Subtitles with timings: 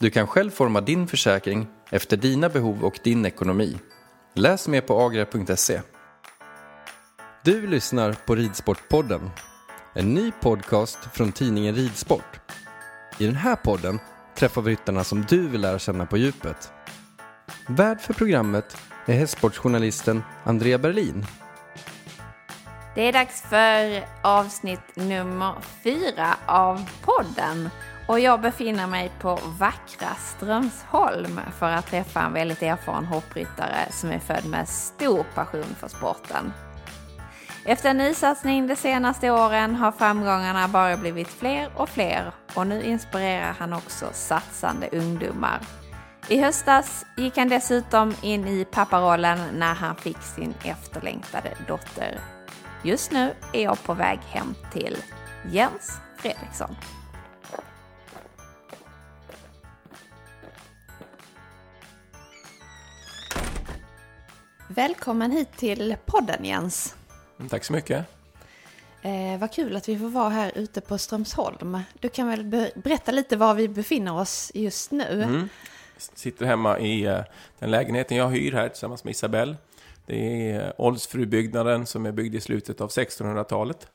[0.00, 3.78] Du kan själv forma din försäkring efter dina behov och din ekonomi.
[4.34, 5.80] Läs mer på agria.se.
[7.44, 9.30] Du lyssnar på Ridsportpodden.
[9.94, 12.40] En ny podcast från tidningen Ridsport.
[13.18, 13.98] I den här podden
[14.34, 16.72] träffar vi ryttarna som du vill lära känna på djupet.
[17.66, 18.76] Värd för programmet
[19.06, 21.26] är hästsportsjournalisten Andrea Berlin.
[22.94, 25.54] Det är dags för avsnitt nummer
[25.84, 27.70] fyra av podden.
[28.08, 34.10] Och jag befinner mig på vackra Strömsholm för att träffa en väldigt erfaren hoppryttare som
[34.10, 36.52] är född med stor passion för sporten.
[37.64, 42.82] Efter en nysatsning de senaste åren har framgångarna bara blivit fler och fler och nu
[42.82, 45.60] inspirerar han också satsande ungdomar.
[46.28, 52.20] I höstas gick han dessutom in i papparollen när han fick sin efterlängtade dotter.
[52.82, 54.96] Just nu är jag på väg hem till
[55.50, 56.76] Jens Fredriksson.
[64.70, 66.96] Välkommen hit till podden Jens.
[67.50, 68.06] Tack så mycket.
[69.02, 71.78] Eh, vad kul att vi får vara här ute på Strömsholm.
[72.00, 75.22] Du kan väl be berätta lite var vi befinner oss just nu?
[75.22, 75.48] Mm.
[75.96, 77.20] Sitter hemma i uh,
[77.58, 79.56] den lägenheten jag hyr här tillsammans med Isabelle.
[80.06, 83.88] Det är uh, Oldsfrubyggnaden som är byggd i slutet av 1600-talet.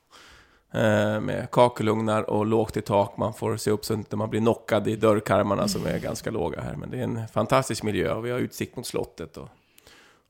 [0.75, 3.17] Uh, med kakelugnar och lågt i tak.
[3.17, 6.61] Man får se upp så att man blir knockad i dörrkarmarna som är ganska låga
[6.61, 6.75] här.
[6.75, 9.37] Men det är en fantastisk miljö och vi har utsikt mot slottet.
[9.37, 9.49] Och,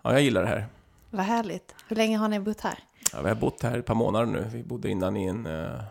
[0.03, 0.67] ja, jag gillar det här.
[1.09, 1.75] Vad härligt.
[1.87, 2.79] Hur länge har ni bott här?
[3.13, 4.45] Ja, vi har bott här ett par månader nu.
[4.53, 5.81] Vi bodde innan i en uh,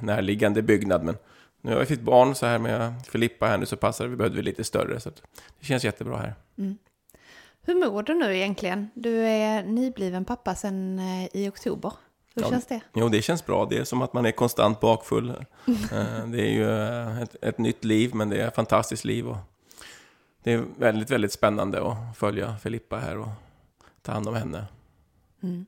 [0.00, 1.04] närliggande byggnad.
[1.04, 1.16] Men
[1.60, 4.06] nu har vi fått barn så här med Filippa här nu så passar.
[4.06, 5.00] Vi behövde vi lite större.
[5.00, 5.10] Så
[5.60, 6.34] det känns jättebra här.
[6.58, 6.78] Mm.
[7.62, 8.90] Hur mår du nu egentligen?
[8.94, 11.92] Du är nybliven pappa sedan uh, i oktober.
[12.34, 12.80] Hur ja, känns det?
[12.94, 13.66] Jo, det känns bra.
[13.70, 15.30] Det är som att man är konstant bakfull.
[15.30, 16.72] uh, det är ju
[17.22, 19.28] ett, ett, nytt liv, men det är ett fantastiskt liv.
[19.28, 19.36] Och
[20.42, 23.28] det är väldigt, väldigt spännande att följa Filippa här och
[24.02, 24.64] ta hand om henne.
[25.42, 25.66] Mm.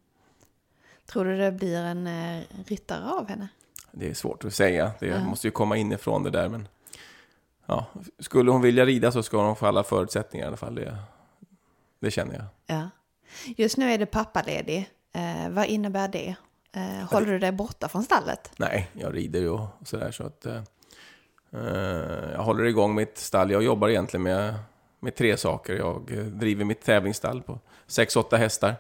[1.06, 3.48] Tror du det blir en eh, ryttare av henne?
[3.92, 4.92] Det är svårt att säga.
[5.00, 5.24] Det ja.
[5.24, 6.48] måste ju komma inifrån det där.
[6.48, 6.68] Men
[7.66, 7.86] ja,
[8.18, 10.74] skulle hon vilja rida så ska hon få alla förutsättningar i alla fall.
[10.74, 10.96] Det,
[12.00, 12.44] det känner jag.
[12.66, 12.90] Ja.
[13.56, 14.90] Just nu är det pappaledig.
[15.12, 16.36] Eh, vad innebär det?
[16.72, 18.52] Eh, håller du dig borta från stallet?
[18.56, 20.10] Nej, jag rider ju och sådär.
[20.10, 20.62] Så att, eh,
[21.54, 23.50] Eh, jag håller igång mitt stall.
[23.50, 24.54] Jag jobbar egentligen med,
[25.00, 25.74] med tre saker.
[25.74, 28.74] Jag eh, driver mitt tävlingsstall på 6-8 hästar.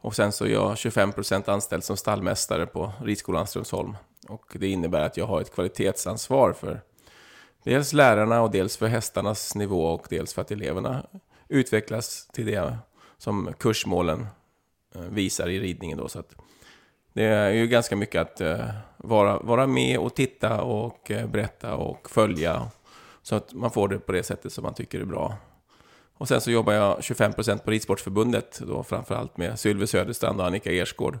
[0.00, 3.96] Och sen så är jag 25% anställd som stallmästare på Ridskolan Strömsholm.
[4.28, 6.80] Och det innebär att jag har ett kvalitetsansvar för
[7.62, 11.06] dels lärarna och dels för hästarnas nivå och dels för att eleverna
[11.48, 12.78] utvecklas till det
[13.18, 14.26] som kursmålen
[14.94, 15.98] eh, visar i ridningen.
[15.98, 16.08] Då.
[16.08, 16.34] Så att
[17.16, 21.74] det är ju ganska mycket att eh, vara, vara med och titta och eh, berätta
[21.74, 22.70] och följa.
[23.22, 25.36] Så att man får det på det sättet som man tycker är bra.
[26.14, 30.72] Och sen så jobbar jag 25% på Ridsportförbundet, då framförallt med Sylve Söderstrand och Annika
[30.72, 31.18] Ersgård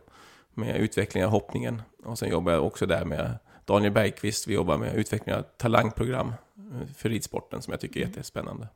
[0.54, 1.82] med utveckling av hoppningen.
[2.04, 4.46] Och sen jobbar jag också där med Daniel Bergqvist.
[4.46, 8.12] Vi jobbar med utveckling av talangprogram eh, för ridsporten som jag tycker är mm.
[8.12, 8.68] jättespännande.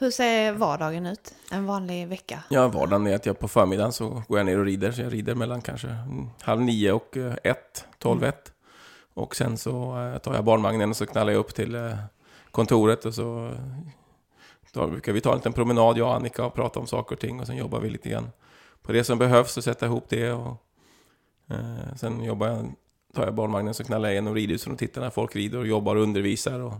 [0.00, 1.34] Hur ser vardagen ut?
[1.50, 2.42] En vanlig vecka?
[2.48, 4.92] Ja, vardagen är att jag på förmiddagen så går jag ner och rider.
[4.92, 5.96] Så jag rider mellan kanske
[6.40, 8.52] halv nio och ett, tolv ett.
[9.14, 11.94] Och sen så eh, tar jag barnvagnen och så knallar jag upp till eh,
[12.50, 13.52] kontoret och så
[14.72, 17.20] då brukar vi ta en liten promenad, jag och Annika, och prata om saker och
[17.20, 18.30] ting och sen jobbar vi lite grann
[18.82, 20.32] på det som behövs och sätta ihop det.
[20.32, 20.62] Och,
[21.50, 22.72] eh, sen jobbar jag,
[23.14, 25.96] tar jag barnvagnen så knallar jag igenom ridhusen och tittar när folk rider och jobbar
[25.96, 26.60] och undervisar.
[26.60, 26.74] Och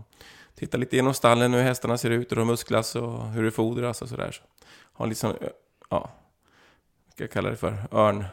[0.59, 3.51] tittar lite genom stallen hur hästarna ser ut och hur de musklas och hur det
[3.51, 4.31] fodras och sådär.
[4.31, 4.41] Så
[4.93, 5.33] har liksom,
[5.89, 6.11] ja,
[7.05, 8.25] vad ska jag kalla det för, örn,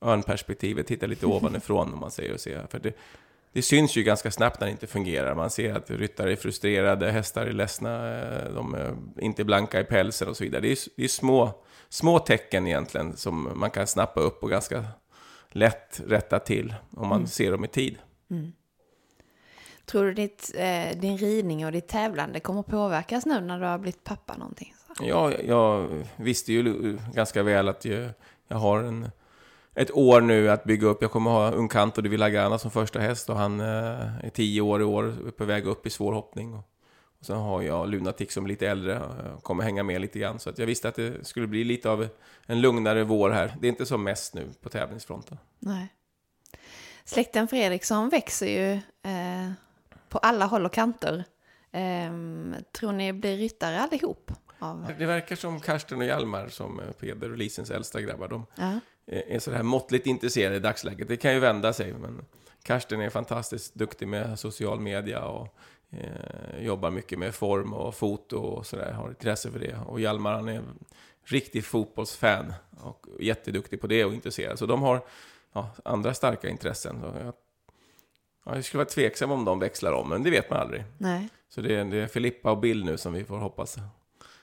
[0.00, 2.66] örnperspektivet, titta lite ovanifrån om man säger och ser.
[2.70, 2.96] För det,
[3.52, 5.34] det syns ju ganska snabbt när det inte fungerar.
[5.34, 9.84] Man ser att ryttare är frustrerade, hästar är ledsna, eh, de är inte blanka i
[9.84, 10.60] pälsen och så vidare.
[10.60, 11.52] Det är, det är små,
[11.88, 14.84] små tecken egentligen som man kan snappa upp och ganska
[15.48, 17.28] lätt rätta till om man mm.
[17.28, 17.98] ser dem i tid.
[18.30, 18.52] Mm.
[19.90, 23.78] Tror du ditt, eh, din ridning och ditt tävlande kommer påverkas nu när du har
[23.78, 24.74] blivit pappa någonting?
[24.86, 25.04] Så?
[25.04, 28.10] Ja, jag visste ju ganska väl att jag,
[28.48, 29.10] jag har en
[29.74, 31.02] ett år nu att bygga upp.
[31.02, 34.80] Jag kommer ha Uncanto de Villagana som första häst och han eh, är tio år
[34.80, 36.54] i år, på väg upp i svår hoppning.
[36.54, 36.64] Och,
[37.18, 39.00] och sen har jag Lunatic som är lite äldre,
[39.36, 40.38] och kommer hänga med lite grann.
[40.38, 42.08] Så att jag visste att det skulle bli lite av
[42.46, 43.54] en lugnare vår här.
[43.60, 45.38] Det är inte som mest nu på tävlingsfronten.
[45.58, 45.88] Nej.
[47.04, 48.72] Släkten Fredriksson växer ju
[49.02, 49.52] eh,
[50.10, 51.24] på alla håll och kanter.
[51.72, 52.12] Eh,
[52.72, 54.32] tror ni blir ryttare allihop?
[54.58, 54.92] Av...
[54.98, 58.80] Det verkar som Karsten och Hjalmar, som Peder och Lisens äldsta grabbar, de ja.
[59.06, 61.08] är sådär måttligt intresserade i dagsläget.
[61.08, 62.24] Det kan ju vända sig, men
[62.62, 65.56] Karsten är fantastiskt duktig med social media och
[65.90, 69.76] eh, jobbar mycket med form och foto och sådär, har intresse för det.
[69.86, 70.62] Och Hjalmar, han är
[71.24, 74.58] riktig fotbollsfan och jätteduktig på det och intresserad.
[74.58, 75.00] Så de har
[75.52, 77.00] ja, andra starka intressen.
[77.00, 77.34] Så jag,
[78.44, 80.84] ja, jag skulle vara tveksam om de växlar om, men det vet man aldrig.
[80.98, 81.28] Nej.
[81.48, 83.76] Så det är, det är Filippa och Bill nu som vi får hoppas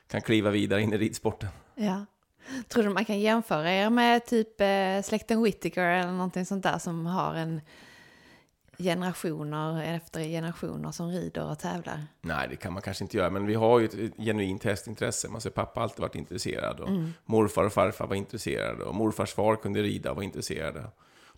[0.07, 1.49] kan kliva vidare in i ridsporten.
[1.75, 2.05] Ja.
[2.67, 6.77] Tror du man kan jämföra er med typ eh, släkten Whittaker eller någonting sånt där
[6.77, 7.61] som har en
[8.77, 12.03] generationer efter generationer som rider och tävlar?
[12.21, 15.29] Nej, det kan man kanske inte göra, men vi har ju ett genuint hästintresse.
[15.29, 17.13] Man ser pappa alltid varit intresserad och mm.
[17.25, 20.83] morfar och farfar var intresserade och morfars far kunde rida och var intresserade.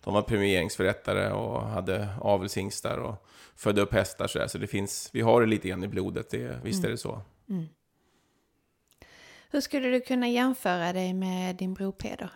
[0.04, 3.26] De var premieringsförrättare och hade avelshingstar och
[3.56, 4.46] födde upp hästar så, där.
[4.46, 6.88] så det finns, vi har det lite grann i blodet, det, visst mm.
[6.88, 7.22] är det så.
[7.48, 7.66] Mm.
[9.50, 12.30] Hur skulle du kunna jämföra dig med din bror Peder?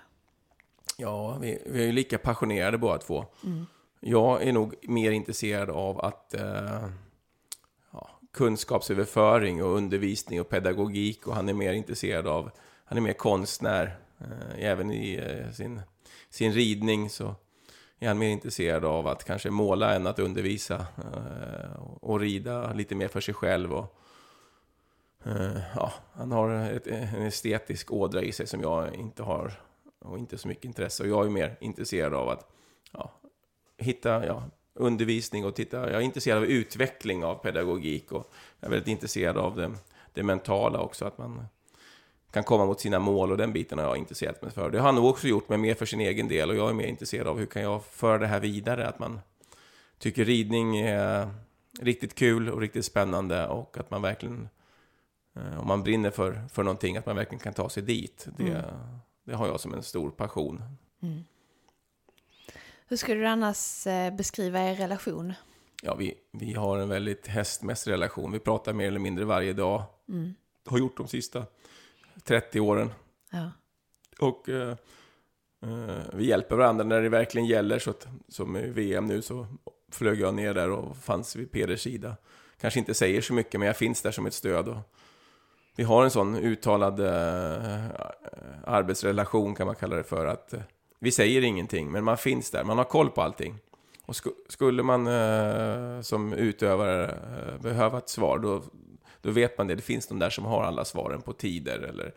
[0.97, 3.27] Ja, vi, vi är ju lika passionerade båda två.
[3.45, 3.67] Mm.
[4.01, 6.89] Jag är nog mer intresserad av att eh,
[7.93, 12.51] ja, kunskapsöverföring och undervisning och pedagogik och han är mer intresserad av,
[12.85, 13.99] han är mer konstnär.
[14.19, 15.81] Eh, även i eh, sin,
[16.31, 17.35] sin ridning så
[18.05, 22.95] är han mer intresserad av att kanske måla än att undervisa eh, och rida lite
[22.95, 23.73] mer för sig själv.
[23.73, 23.99] Och,
[25.25, 29.53] eh, ja, han har ett, en estetisk ådra i sig som jag inte har
[29.99, 31.03] och inte så mycket intresse.
[31.03, 32.51] Och jag är mer intresserad av att
[32.93, 33.13] ja,
[33.79, 34.43] hitta ja,
[34.75, 35.77] undervisning och titta.
[35.77, 38.31] Jag är intresserad av utveckling av pedagogik och
[38.61, 39.73] jag är väldigt intresserad av det,
[40.13, 41.05] det mentala också.
[41.05, 41.47] Att man
[42.35, 44.71] kan komma mot sina mål och den biten har jag intresserat mig för.
[44.71, 46.51] Det har han nog också gjort, men mer för sin egen del.
[46.51, 48.89] Och jag är mer intresserad av hur kan jag föra det här vidare?
[48.89, 49.21] Att man
[49.99, 51.29] tycker ridning är
[51.81, 54.49] riktigt kul och riktigt spännande och att man verkligen
[55.37, 58.27] Eh, om man brinner för, för någonting, att man verkligen kan ta sig dit.
[58.37, 58.63] Det, mm.
[59.25, 60.63] det har jag som en stor passion.
[61.03, 61.25] Mm.
[62.87, 65.33] Hur skulle du annars eh, beskriva er relation?
[65.83, 68.33] Ja, vi, vi har en väldigt hästmässig relation.
[68.33, 69.83] Vi pratar mer eller mindre varje dag.
[70.09, 70.35] Mm.
[70.67, 71.47] Har gjort de sista
[72.25, 72.91] 30 åren.
[73.31, 73.51] Ja.
[74.19, 74.77] Och eh,
[75.63, 77.79] eh, vi hjälper varandra när det verkligen gäller.
[77.79, 79.47] Så att, som i VM nu så
[79.93, 82.17] flög jag ner där och fanns vid Peders sida.
[82.61, 84.69] Kanske inte säger så mycket, men jag finns där som ett stöd.
[84.69, 84.79] Och,
[85.77, 87.85] vi har en sån uttalad eh,
[88.65, 90.27] arbetsrelation kan man kalla det för.
[90.27, 90.61] att eh,
[90.99, 92.65] Vi säger ingenting, men man finns där.
[92.65, 93.59] Man har koll på allting.
[94.07, 98.63] Och sk skulle man eh, som utövare eh, behöva ett svar, då,
[99.25, 99.75] då vet man det.
[99.75, 102.15] Det finns de där som har alla svaren på tider eller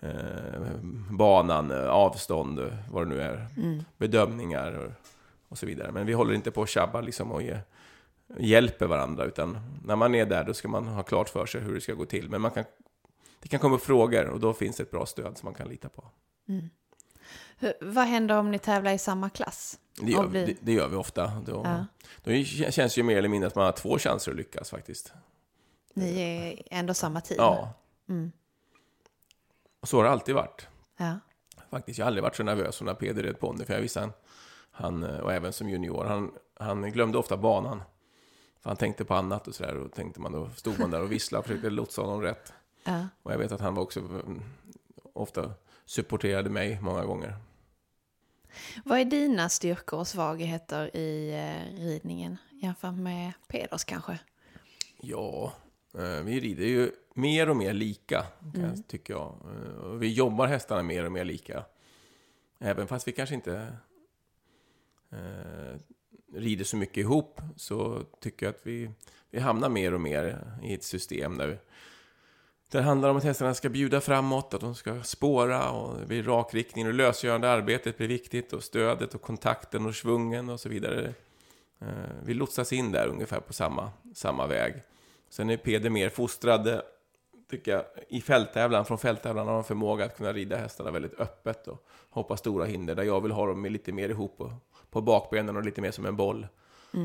[0.00, 0.80] eh,
[1.10, 3.46] banan, avstånd, vad det nu är.
[3.56, 3.84] Mm.
[3.96, 4.92] Bedömningar och,
[5.48, 5.92] och, så vidare.
[5.92, 7.58] Men vi håller inte på att tjabba liksom och ge,
[8.38, 11.74] hjälper varandra, utan när man är där då ska man ha klart för sig hur
[11.74, 12.30] det ska gå till.
[12.30, 12.64] Men man kan
[13.42, 15.88] det kan komma frågor och då finns det ett bra stöd som man kan lita
[15.88, 16.04] på.
[16.48, 16.70] Mm.
[17.58, 19.78] Hur, vad händer om ni tävlar i samma klass?
[20.00, 20.46] Det gör, blir...
[20.46, 21.32] det, det gör vi ofta.
[21.46, 21.86] Då, ja.
[22.24, 25.12] då känns det ju mer eller mindre att man har två chanser att lyckas faktiskt.
[25.94, 27.36] Ni är ändå samma team?
[27.38, 27.74] Ja.
[28.08, 28.32] Mm.
[29.80, 30.68] Och så har det alltid varit.
[30.96, 31.18] Ja.
[31.70, 34.00] Faktiskt, jag har aldrig varit så nervös som när Peder red ponny, för jag visste
[34.00, 34.12] han,
[34.70, 37.82] han, och även som junior, han, han glömde ofta banan.
[38.60, 41.12] För han tänkte på annat och sådär, och tänkte man då stod man där och
[41.12, 42.52] visslade och försökte lotsa honom rätt.
[42.84, 43.08] Ja.
[43.22, 44.42] Och jag vet att han var också mm,
[45.12, 45.50] ofta
[45.84, 47.36] supporterade mig många gånger.
[48.84, 54.18] Vad är dina styrkor och svagheter i eh, ridningen jämfört med Peders kanske?
[55.00, 55.52] Ja,
[56.02, 59.34] vi rider ju mer och mer lika, jag, tycker jag.
[59.44, 61.64] Eh, och Vi jobbar hästarna mer och mer lika.
[62.58, 63.72] Även fast vi kanske inte
[65.10, 65.78] eh,
[66.34, 68.90] rider så mycket ihop så tycker jag att vi,
[69.30, 71.56] vi hamnar mer och mer i ett system där, vi,
[72.70, 76.06] där det handlar om att hästarna ska bjuda framåt, att de ska spåra och det
[76.06, 80.68] blir rakriktning och lösgörande arbetet blir viktigt och stödet och kontakten och svungen och så
[80.68, 81.14] vidare.
[81.80, 81.88] Eh,
[82.24, 84.82] vi lotsas in där ungefär på samma, samma väg.
[85.28, 86.80] Sen är Peder mer fostrad,
[87.50, 88.84] tycker jag, i fälttävlan.
[88.84, 92.94] Från fälttävlan har de förmåga att kunna rida hästarna väldigt öppet och hoppa stora hinder.
[92.94, 94.52] Där jag vill ha dem lite mer ihop på,
[94.90, 96.46] på bakbenen och lite mer som en boll.
[96.94, 97.00] Eh,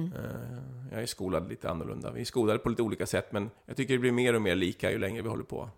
[0.91, 2.11] Jag är skolad lite annorlunda.
[2.11, 4.55] Vi är skolade på lite olika sätt, men jag tycker det blir mer och mer
[4.55, 5.69] lika ju längre vi håller på.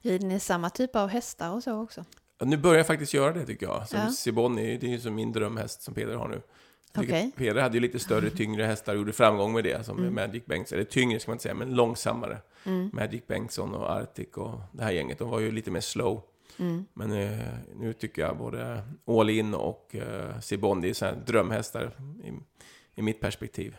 [0.00, 2.04] Rider ni samma typ av hästar och så också?
[2.40, 3.88] Nu börjar jag faktiskt göra det tycker jag.
[3.88, 4.10] Som Ja.
[4.10, 6.42] Siboni, det är ju som min drömhäst som Peder har nu.
[6.96, 7.30] Jag Okej.
[7.36, 10.46] Peder hade ju lite större, tyngre hästar och gjorde framgång med det, som med Magic
[10.46, 10.78] Bengtsson.
[10.78, 12.38] Eller tyngre ska man inte säga, men långsammare.
[12.92, 16.22] Magic Bengtsson och Arctic och det här gänget, de var ju lite mer slow.
[16.92, 17.38] Men eh,
[17.76, 21.90] nu tycker jag både All In och eh, Sibon, det är drömhästar
[22.24, 22.32] i,
[22.94, 23.76] i mitt perspektiv.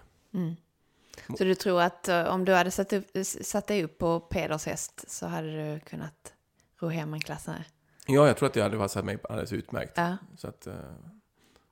[1.37, 4.65] Så du tror att eh, om du hade satt, upp, satt dig upp på Peders
[4.65, 6.33] häst så hade du kunnat
[6.79, 7.67] ro hem en klass ner?
[8.07, 9.93] Ja, jag tror att det hade passat mig alldeles utmärkt.
[9.95, 10.17] Ja.
[10.37, 10.73] Så att eh,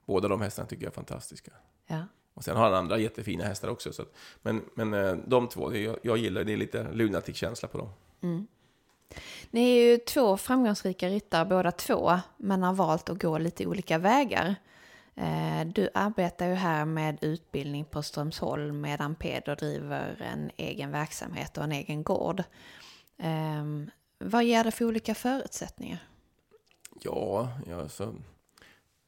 [0.05, 1.51] båda de hästarna tycker jag är fantastiska.
[1.87, 2.03] ja.
[2.33, 3.93] Och sen har han andra jättefina hästar också.
[3.93, 7.77] Så att, men men eh, de två, jag, jag gillar det är lite lunatic-känsla på
[7.77, 7.89] dem.
[9.51, 13.97] Ni är ju två framgångsrika ryttare båda två, men har valt att gå lite olika
[13.97, 14.55] vägar.
[15.15, 21.57] Eh, Du arbetar ju här med utbildning på Strömsholm medan Peder driver en egen verksamhet
[21.57, 22.43] och en egen gård.
[23.17, 26.07] Ehm, Vad ger det för olika förutsättningar?
[27.01, 28.15] Ja, ja så,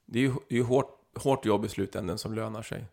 [0.08, 2.86] det är ju, det är ju hårt, hårt jobb i slutändan som lönar sig.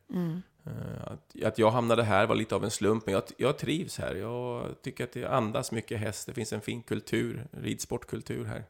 [0.66, 3.98] Eh, Att, att jag hamnade här var lite av en slump, men jag, jag trivs
[3.98, 4.14] här.
[4.14, 6.26] Jag tycker att det andas mycket häst.
[6.26, 8.64] Det finns en fin kultur, ridsportkultur här.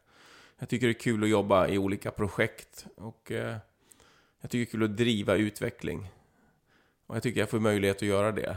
[0.58, 3.56] Jag tycker det är kul att jobba i olika projekt och eh,
[4.40, 6.10] jag tycker det är kul att driva utveckling.
[7.06, 8.56] Och jag tycker jag får möjlighet att göra det.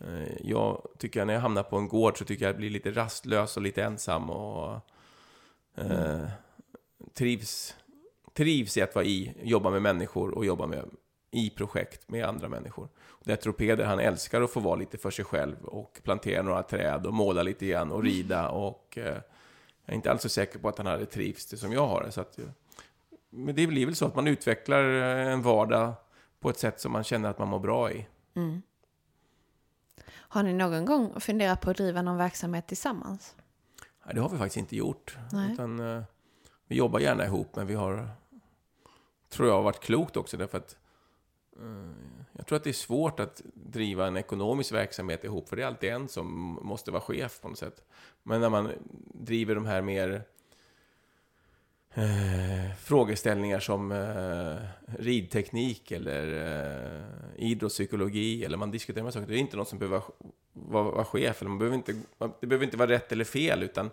[0.00, 2.90] Eh, jag tycker när jag hamnar på en gård så tycker jag jag blir lite
[2.90, 4.80] rastlös och lite ensam och
[5.74, 6.28] eh,
[7.14, 7.76] trivs,
[8.34, 10.90] trivs i att vara i, jobba med människor och jobba med,
[11.30, 12.88] i projekt med andra människor.
[12.98, 16.42] Och där tror Peder, han älskar att få vara lite för sig själv och plantera
[16.42, 19.16] några träd och måla lite grann och rida och eh,
[19.84, 22.02] jag är inte alls så säker på att han hade trivts det som jag har
[22.02, 22.12] det.
[22.12, 22.44] Så att, eh,
[23.30, 25.92] men det blir väl så att man utvecklar eh, en vardag
[26.40, 28.06] på ett sätt som man känner att man mår bra i.
[30.08, 33.36] Har ni någon gång funderat på att driva någon verksamhet tillsammans?
[34.04, 35.16] Nej, det har vi faktiskt inte gjort.
[35.52, 36.02] Utan, eh,
[36.66, 38.08] vi jobbar gärna ihop, men vi har,
[39.32, 40.76] tror jag, har varit klokt också därför att
[41.60, 45.62] eh, jag tror att det är svårt att driva en ekonomisk verksamhet ihop, för det
[45.62, 47.84] är alltid en som måste vara chef på något sätt.
[48.22, 48.70] Men när man
[49.14, 50.24] driver de här mer
[51.94, 54.56] eh, frågeställningar som eh,
[54.98, 56.26] ridteknik eller
[57.36, 60.12] eh, idrottspsykologi, eller man diskuterar de här saker, det är inte något som behöver vara,
[60.52, 61.94] vara, vara chef, eller man behöver inte,
[62.40, 63.90] det behöver inte vara rätt eller fel, utan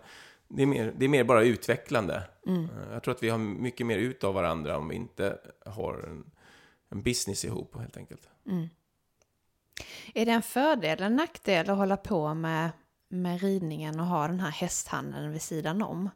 [0.50, 2.22] det är mer, det är mer bara utvecklande.
[2.46, 5.94] Eh, Jag tror att vi har mycket mer ut av varandra om vi inte har
[6.08, 6.30] en,
[6.90, 8.28] en business ihop, helt enkelt.
[10.14, 12.70] Är det en fördel eller en nackdel att hålla på med,
[13.08, 16.10] med ridningen och ha den här hästhandeln vid sidan om?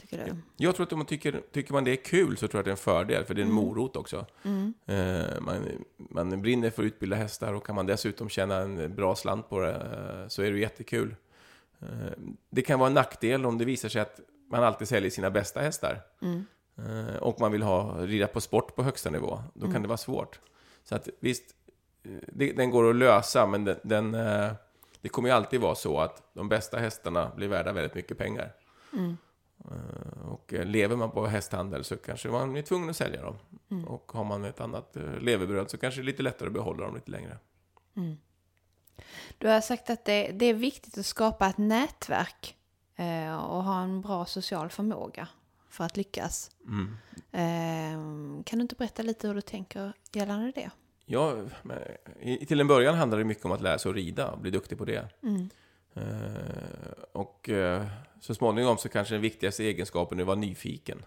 [0.00, 0.36] Tycker du?
[0.56, 2.64] Jag tror att om man tycker, tycker man det är kul så tror jag att
[2.64, 4.26] det är en fördel, för det är en morot också.
[4.86, 9.16] Eh, man, man brinner för att utbilda hästar och kan man dessutom tjäna en bra
[9.16, 11.14] slant på det eh, så är det jättekul.
[11.80, 12.12] Eh,
[12.50, 14.20] det kan vara en nackdel om det visar sig att
[14.50, 16.00] man alltid säljer sina bästa hästar.
[16.78, 19.42] Eh, och man vill ha, rida på sport på högsta nivå.
[19.54, 20.40] Då kan det vara svårt.
[20.84, 21.44] Så att visst,
[22.02, 24.12] eh, det, den går att lösa, men den, den,
[25.00, 28.52] det kommer ju alltid vara så att de bästa hästarna blir värda väldigt mycket pengar.
[29.70, 33.36] Eh, Och lever man på hästhandel så kanske man är tvungen att sälja dem.
[33.86, 36.94] Och har man ett annat levebröd så kanske det är lite lättare att behålla dem
[36.94, 37.38] lite längre.
[39.38, 42.56] Du har sagt att det, det är viktigt att skapa ett nätverk
[42.96, 45.28] eh, och ha en bra social förmåga
[45.70, 46.50] för att lyckas.
[47.32, 47.92] Eh,
[48.44, 50.70] kan du inte berätta lite hur du tänker gällande det?
[51.06, 51.36] Ja,
[52.48, 54.78] till en början handlar det mycket om att lära sig att rida och bli duktig
[54.78, 55.08] på det.
[55.94, 56.02] Eh,
[57.12, 57.86] och eh,
[58.20, 61.02] så småningom så kanske den viktigaste egenskapen är att vara nyfiken.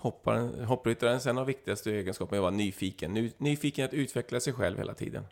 [0.00, 3.14] Hopparen, hoppryttaren sen har viktigaste egenskapen är att vara nyfiken.
[3.14, 5.24] Ny, nyfiken att utveckla sig själv hela tiden.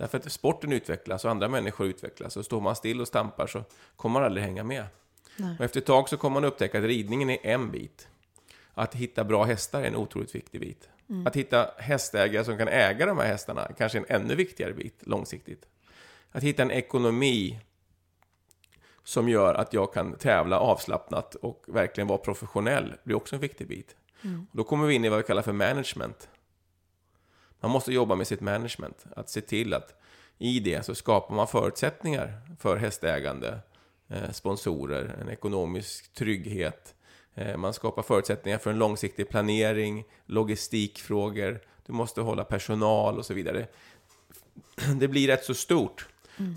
[0.00, 2.36] Därför att sporten utvecklas och andra människor utvecklas.
[2.36, 3.64] Och står man still och stampar så
[3.96, 4.84] kommer man aldrig hänga med.
[5.58, 8.08] Och efter ett tag så kommer man upptäcka att ridningen är en bit.
[8.74, 10.88] att hitta bra hästar är en otroligt viktig bit.
[11.26, 15.06] Att hitta hästägare som kan äga de här hästarna kanske är en ännu viktigare bit
[15.06, 15.66] långsiktigt.
[16.32, 17.60] Att hitta en ekonomi
[19.04, 23.66] som gör att jag kan tävla avslappnat och verkligen vara professionell blir också en viktig
[23.68, 23.96] bit.
[24.52, 26.28] Då kommer vi in i vad vi kallar för management.
[27.60, 29.04] Man måste jobba med sitt management.
[29.16, 30.00] Att se till att
[30.38, 33.58] i det så skapar man förutsättningar för hästägande,
[34.08, 36.94] eh, sponsorer, en ekonomisk trygghet.
[37.34, 41.60] Eh, man skapar förutsättningar för en långsiktig planering, logistikfrågor.
[41.86, 43.66] Du måste hålla personal och så vidare.
[45.00, 46.08] Det blir rätt så stort.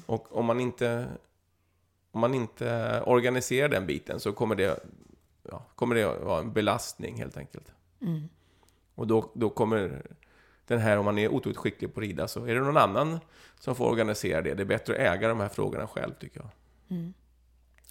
[0.05, 1.07] Och om man inte
[2.11, 4.79] om man inte organiserar den biten så kommer det,
[5.49, 7.71] ja, kommer det vara en belastning helt enkelt.
[8.95, 10.01] Och då, då kommer
[10.67, 13.19] den här, om man är otroligt skicklig på att rida, så är det någon annan
[13.59, 14.53] som får organisera det.
[14.53, 16.49] Det är bättre att äga de här frågorna själv, tycker jag.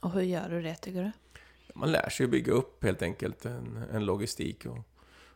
[0.00, 1.12] Och hur gör du det tycker du?
[1.74, 4.66] Man lär sig att bygga upp helt enkelt en, en logistik.
[4.66, 4.78] Och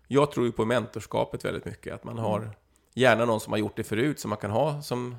[0.06, 1.94] jag tror ju på mentorskapet väldigt mycket.
[1.94, 2.50] Att man har
[2.94, 5.16] gärna någon som har gjort det förut, som man kan ha som,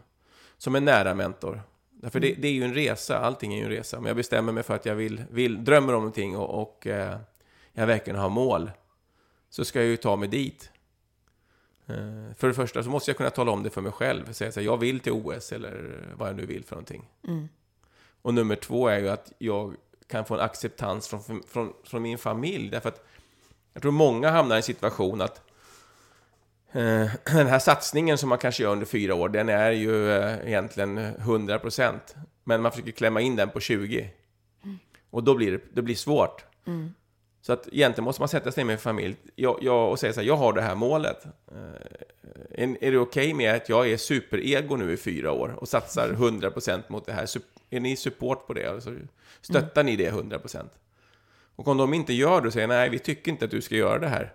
[0.57, 1.61] som en nära mentor.
[1.89, 3.99] Därför det, det är ju en resa, allting är ju en resa.
[3.99, 7.17] Men jag bestämmer mig för att jag vill, vill drömmer om någonting och, och eh,
[7.73, 8.71] jag verkligen har mål.
[9.49, 10.71] Så ska jag ju ta mig dit.
[11.87, 14.33] Eh, för det första så måste jag kunna tala om det för mig själv.
[14.33, 17.09] Säga så här, jag vill till OS eller vad jag nu vill för någonting.
[18.21, 19.75] Och nummer två är ju att jag
[20.07, 22.69] kan få en acceptans från, från, från min familj.
[22.69, 23.05] Därför att
[23.73, 25.41] jag tror många hamnar i en situation att
[26.71, 30.47] eh, den här satsningen som man kanske gör under fyra år, den är ju eh,
[30.47, 32.15] egentligen 100 procent.
[32.43, 34.09] Men man försöker klämma in den på 20.
[35.09, 36.45] Och då blir det, det blir svårt.
[37.47, 40.19] Så att egentligen måste man sätta sig ner med familj jag, jag, och säga så
[40.19, 41.25] här, jag har det här målet.
[41.25, 45.67] Eh, är, är det okej med att jag är superego nu i fyra år och
[45.67, 47.29] satsar 100% mot det här?
[47.69, 48.65] Är ni support på det?
[48.65, 48.95] Alltså,
[49.41, 50.65] stöttar ni det 100%?
[51.55, 53.75] Och om de inte gör det och säger nej, vi tycker inte att du ska
[53.75, 54.33] göra det här.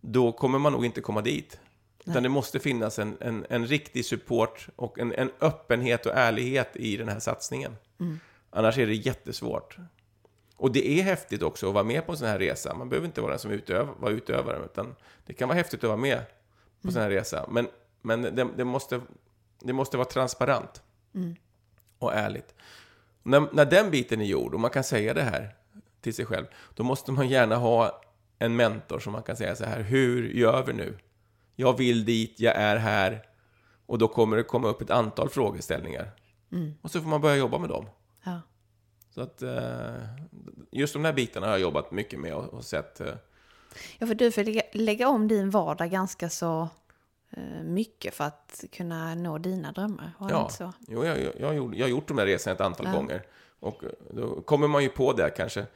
[0.00, 1.60] Då kommer man nog inte komma dit.
[2.06, 6.76] Utan det måste finnas en, en, en riktig support och en, en öppenhet och ärlighet
[6.76, 7.76] i den här satsningen.
[8.50, 9.76] Annars är det jättesvårt.
[10.60, 12.74] Och det är häftigt också att vara med på en sån här resa.
[12.74, 14.94] Man behöver inte vara den som utöv, vara utövare, utan
[15.26, 16.18] det kan vara häftigt att vara med
[16.82, 17.46] på en sån här resa.
[17.50, 17.68] Men,
[18.02, 19.00] men det, det, måste,
[19.60, 20.82] det måste vara transparent
[21.98, 22.54] och ärligt.
[23.22, 25.54] När, när den biten är gjord och man kan säga det här
[26.00, 28.02] till sig själv, då måste man gärna ha
[28.38, 30.98] en mentor som man kan säga så här, hur gör vi nu?
[31.56, 33.26] Jag vill dit, jag är här.
[33.86, 36.10] Och då kommer det komma upp ett antal frågeställningar.
[36.82, 37.86] Och så får man börja jobba med dem.
[38.24, 38.40] Ja.
[39.20, 40.02] Så att eh,
[40.70, 43.00] just de här bitarna har jag jobbat mycket med och, sett.
[43.00, 43.14] Eh,
[43.98, 46.68] Ja, för du får lägga, om din vardag ganska så
[47.30, 50.12] eh, mycket för att kunna nå dina drömmar.
[50.18, 50.72] Var ja, så?
[50.88, 51.46] jo, jag, jag, jag,
[51.82, 52.92] har gjort, de här resorna ett antal Ja.
[52.92, 53.22] gånger.
[53.60, 55.66] Och då kommer man ju på det kanske.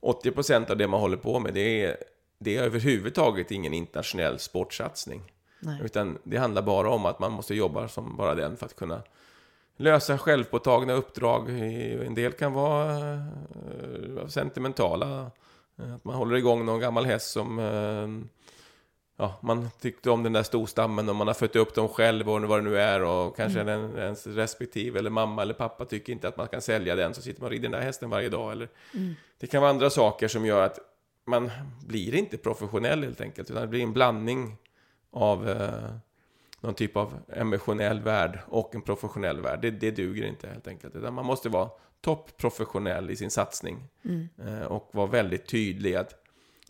[0.00, 1.96] 80% av det man håller på med, det är,
[2.38, 5.22] det är överhuvudtaget ingen internationell sportsatsning.
[5.60, 5.80] Nej.
[5.84, 9.02] Utan det handlar bara om att man måste jobba som bara den för att kunna
[9.76, 11.48] lösa självpåtagna uppdrag.
[12.06, 15.30] En del kan vara eh, sentimentala.
[15.76, 18.08] Att man håller igång någon gammal häst som eh,
[19.16, 22.42] ja, man tyckte om den där storstammen och man har fött upp dem själv och
[22.42, 26.28] vad det nu är och kanske den, ens respektive eller mamma eller pappa tycker inte
[26.28, 28.52] att man kan sälja den så sitter man och rider den där hästen varje dag.
[28.52, 28.68] Eller,
[29.38, 30.78] Det kan vara andra saker som gör att
[31.26, 31.50] man
[31.86, 34.56] blir inte professionell helt enkelt utan det blir en blandning
[35.10, 35.94] av eh,
[36.62, 39.58] någon typ av emotionell värld och en professionell värld.
[39.62, 40.96] Det, det duger inte helt enkelt.
[40.96, 41.68] Utan man måste vara
[42.00, 43.88] toppprofessionell i sin satsning.
[44.46, 46.14] Eh, och vara väldigt tydlig att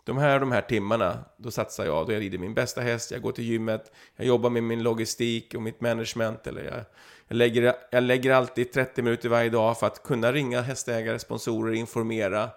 [0.03, 3.21] de här de här timmarna, då satsar jag, då jag rider min bästa häst, jag
[3.21, 6.83] går till gymmet, jag jobbar med min logistik och mitt management, eller jag,
[7.27, 11.73] jag, lägger, jag lägger alltid 30 minuter varje dag för att kunna ringa hästägare, sponsorer,
[11.73, 12.49] informera,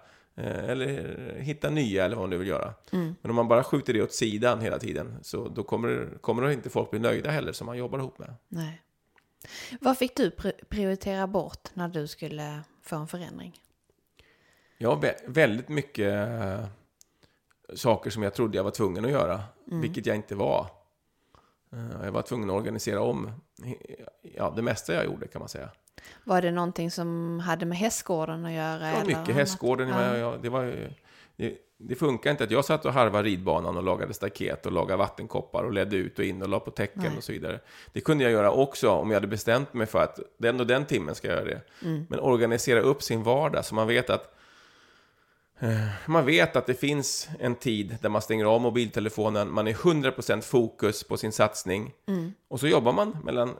[0.43, 2.73] eller hitta nya, eller vad man nu vill göra.
[3.21, 6.69] Men om man bara skjuter det åt sidan hela tiden, så då kommer, kommer inte
[6.69, 8.33] folk bli nöjda heller, som man jobbar ihop med.
[8.47, 8.81] Nej.
[9.81, 13.61] Vad fick du pri- prioritera bort när du skulle få en förändring?
[14.79, 16.65] Vä- väldigt mycket eh,
[17.75, 19.41] saker som jag trodde jag var tvungen att göra,
[19.81, 20.67] vilket jag inte var.
[21.73, 23.31] Eh, Jag var tvungen att organisera om
[24.21, 25.69] ja, det mesta jag gjorde kan man säga.
[26.23, 28.87] Var det någonting som hade med hästgården att göra?
[28.87, 29.89] Eller mycket hästgården.
[29.89, 30.05] Ja.
[30.05, 30.17] Ja.
[30.17, 30.89] Jag, det, var,
[31.35, 34.97] det, det funkar inte att jag satt och harvade ridbanan och lagade staket och lagade
[34.97, 37.17] vattenkoppar och ledde ut och in och la på täcken Nej.
[37.17, 37.59] och så vidare.
[37.93, 40.85] Det kunde jag göra också om jag hade bestämt mig för att den och den
[40.85, 41.61] timmen ska jag göra det.
[41.85, 42.05] Mm.
[42.09, 44.35] Men organisera upp sin vardag så man vet att
[45.59, 49.73] eh, man vet att det finns en tid där man stänger av mobiltelefonen, man är
[49.73, 51.93] 100% fokus på sin satsning.
[52.07, 52.33] Mm.
[52.47, 53.55] Och så jobbar man mellan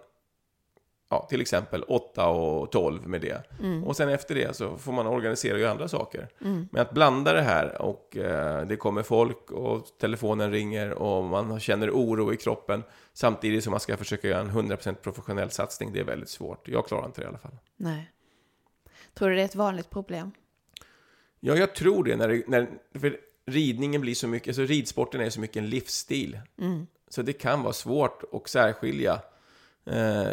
[1.10, 3.44] ja, till exempel 8 och 12 med det.
[3.86, 6.28] Och sen efter det så får man organisera och göra andra saker.
[6.72, 11.60] Men att blanda det här och eh, det kommer folk och telefonen ringer och man
[11.60, 16.00] känner oro i kroppen samtidigt som man ska försöka göra en 100% professionell satsning, det
[16.00, 16.68] är väldigt svårt.
[16.68, 17.58] Jag klarar inte det i alla fall.
[17.78, 18.12] Nej.
[19.14, 20.32] Tror du det är ett vanligt problem?
[21.40, 22.16] Ja, jag tror det.
[22.16, 22.68] När, det, när
[23.00, 26.40] för ridningen blir så mycket, alltså ridsporten är så mycket en livsstil.
[27.10, 29.20] Så det kan vara svårt att särskilja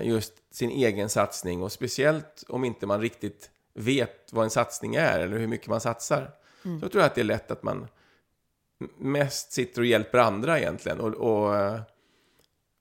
[0.02, 5.20] just sin egen satsning och speciellt om inte man riktigt vet vad en satsning är
[5.20, 6.30] eller hur mycket man satsar.
[6.80, 7.86] Så tror jag att det är lätt att man
[8.98, 11.00] mest sitter och hjälper andra egentligen.
[11.00, 11.80] Och, och eh,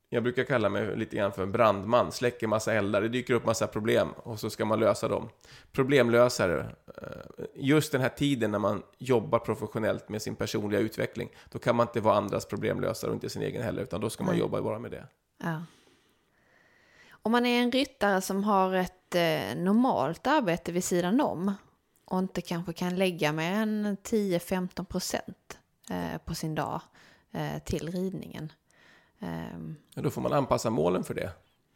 [0.10, 3.46] jag brukar kalla mig lite grann för en brandman, släcker massa eldar, det dyker upp
[3.46, 5.30] massa problem och så ska man lösa dem.
[5.72, 6.66] Problemlösare,
[6.98, 11.76] eh, just den här tiden när man jobbar professionellt med sin personliga utveckling, då kan
[11.76, 14.62] man inte vara andras problemlösare och inte sin egen heller, utan då ska man jobba
[14.62, 15.08] bara med det.
[15.44, 15.62] Ja.
[17.24, 21.54] Om man är en ryttare som har ett eh, normalt arbete vid sidan om
[22.06, 25.58] och inte kanske kan lägga mer än 10-15 procent
[25.90, 26.82] eh, på sin dag
[27.32, 28.52] eh, till ridningen.
[29.20, 31.32] Ehm, Ja, då får man anpassa målen för det.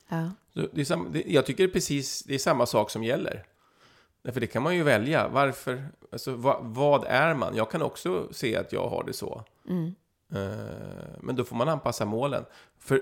[0.09, 0.31] ja.
[0.73, 3.45] Det är sam, det, jag tycker det är precis det är samma sak som gäller.
[4.21, 5.27] Därför det kan man ju välja.
[5.27, 5.87] Varför?
[6.11, 7.55] Alltså, vad, vad är man?
[7.55, 9.43] Jag kan också se att jag har det så.
[10.31, 12.45] Eh, men då får man anpassa målen.
[12.79, 13.01] För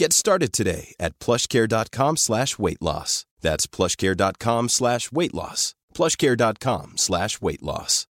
[0.00, 3.24] Get started today at plushcare.com slash weight loss.
[3.42, 5.72] That's plushcare.com slash weight loss.
[5.94, 8.04] plushcare.com slash weight loss.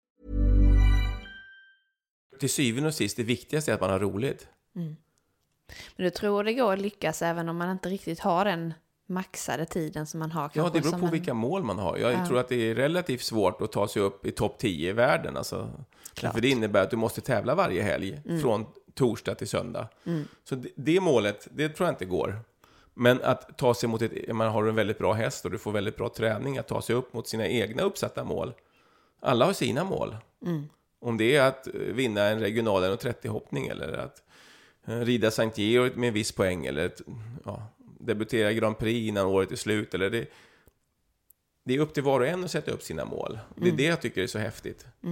[2.39, 4.47] till syvende och sist, det viktigaste är att man har roligt.
[4.73, 4.95] Men
[5.97, 8.73] du tror det går att lyckas även om man inte riktigt har den
[9.09, 10.51] maxade tiden som man har?
[10.53, 11.97] Ja, det beror på en- vilka mål man har.
[11.97, 12.25] Jag Ja.
[12.27, 15.37] tror att det är relativt svårt att ta sig upp i topp 10 i världen.
[15.37, 15.69] Alltså.
[16.15, 19.87] För det innebär att du måste tävla varje helg, från torsdag till söndag.
[20.43, 22.39] Så det, det målet, det tror jag inte går.
[22.93, 25.71] Men att ta sig mot ett, man har en väldigt bra häst och du får
[25.71, 28.53] väldigt bra träning, att ta sig upp mot sina egna uppsatta mål.
[29.19, 30.15] Alla har sina mål.
[30.99, 34.23] Om det är att eh, vinna en regional 1.30-hoppning eller att
[34.85, 37.01] eh, rida Sankt Georg med en viss poäng eller att,
[37.45, 37.67] ja,
[37.99, 39.93] debutera i Grand Prix innan året är slut.
[39.93, 40.27] Eller det,
[41.65, 43.39] det är upp till var och en att sätta upp sina mål.
[43.55, 44.85] Det är det jag tycker är så häftigt.
[45.03, 45.09] Eh,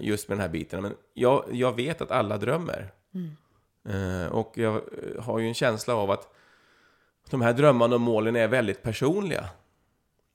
[0.00, 0.82] Just med den här biten.
[0.82, 2.92] Men jag, jag vet att alla drömmer.
[3.88, 6.32] Eh, Och jag eh, har ju en känsla av att
[7.30, 9.48] de här drömmarna och målen är väldigt personliga.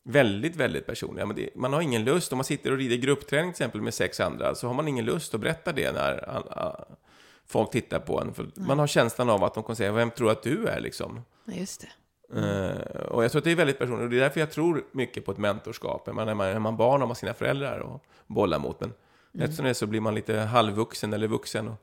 [0.04, 1.26] väldigt, väldigt personliga.
[1.26, 3.94] Men det, man har ingen lust, om man sitter och rider gruppträning till exempel med
[3.94, 6.86] sex andra, så har man ingen lust att berätta det när alla,
[7.46, 8.34] folk tittar på en.
[8.34, 11.22] För man har känslan av att de kommer säga, vem tror att du är liksom?
[11.46, 11.88] Just det.
[12.40, 14.04] Eh, och jag tror att det är väldigt personligt.
[14.04, 16.08] Och det är därför jag tror mycket på ett mentorskap.
[16.14, 18.80] Man, är, man, är man barn har man sina föräldrar att bolla mot.
[18.80, 18.94] Men
[19.34, 19.44] Mm.
[19.44, 21.68] eftersom det är så blir man lite halvvuxen eller vuxen.
[21.68, 21.74] Och,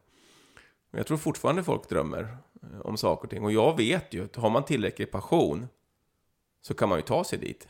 [0.92, 3.44] och jag tror fortfarande folk drömmer eh, om saker och ting.
[3.44, 5.68] Och jag vet ju att har man tillräcklig passion
[6.61, 7.68] så kan man ju ta sig dit.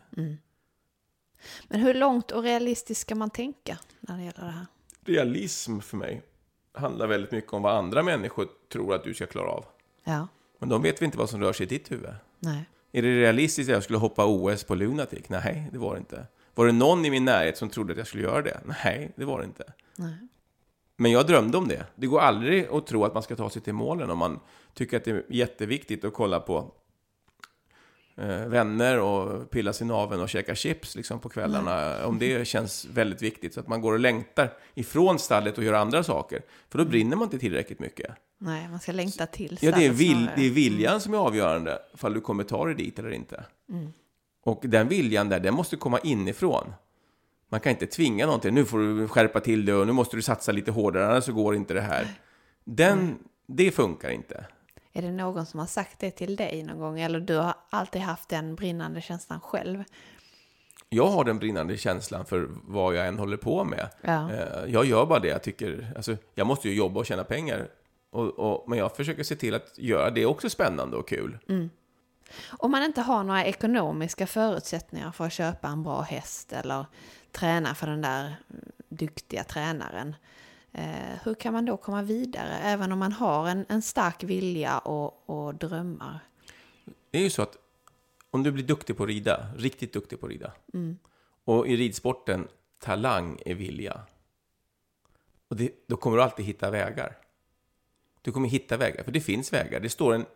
[1.68, 4.66] Men hur långt och realistiskt ska man tänka när det gäller det här?
[5.04, 6.22] Realism för mig
[6.72, 9.64] handlar väldigt mycket om vad andra människor tror att du ska klara av.
[10.04, 12.10] Ja, Men de vet vi inte vad som rör sig i ditt huvud.
[12.38, 12.64] nej.
[12.92, 15.28] Är det realistiskt att jag skulle hoppa OS på Lunatic?
[15.28, 16.26] Nej, det var det inte.
[16.58, 18.60] Var det någon i min närhet som trodde att jag skulle göra det?
[18.84, 19.72] Nej, det var det inte.
[19.96, 20.14] Nej.
[20.96, 21.86] Men jag drömde om det.
[21.94, 24.40] Det går aldrig att tro att man ska ta sig till målen om man
[24.74, 26.72] tycker att det är jätteviktigt att kolla på
[28.16, 32.06] eh, vänner och pilla sin naveln och käka chips liksom, på kvällarna.
[32.06, 33.54] Om det känns väldigt viktigt.
[33.54, 36.42] Så att man går och längtar ifrån stallet och gör andra saker.
[36.68, 38.10] För då brinner man inte tillräckligt mycket.
[38.38, 41.78] Nej, man ska längta till Ja, det är, vil, det är viljan som är avgörande,
[41.94, 43.44] ifall du kommer ta dig dit eller inte.
[44.48, 46.72] Och den viljan där, den måste komma inifrån.
[47.48, 50.16] Man kan inte tvinga någon till, nu får du skärpa till det och nu måste
[50.16, 52.06] du satsa lite hårdare, annars så går inte det här.
[52.64, 54.46] Den, det funkar inte.
[54.92, 57.00] Är det någon som har sagt det till dig någon gång?
[57.00, 59.84] Eller du har alltid haft den brinnande känslan själv?
[60.88, 63.88] Jag har den brinnande känslan för vad jag än håller på med.
[64.00, 64.32] Ja.
[64.32, 67.68] Eh, Jag gör bara det jag tycker, alltså, jag måste ju jobba och tjäna pengar.
[68.10, 71.38] Och, och, men jag försöker se till att göra det också spännande och kul.
[72.58, 76.86] Om man inte har några ekonomiska förutsättningar för att köpa en bra häst eller
[77.32, 80.16] träna för den där mm, duktiga tränaren.
[80.72, 84.78] Eh, hur kan man då komma vidare även om man har en, en stark vilja
[84.78, 86.20] och, och drömmar?
[87.10, 87.56] Det är ju så att
[88.30, 90.52] om du blir duktig på att rida, riktigt duktig på att rida,
[91.44, 94.00] och i ridsporten, talang är vilja.
[95.48, 97.16] Och det, då kommer du alltid hitta vägar.
[98.22, 99.80] Du kommer hitta vägar, för det finns vägar.
[99.80, 100.26] Det står, en,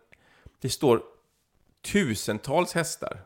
[0.59, 1.03] det står
[1.91, 3.25] tusentals hästar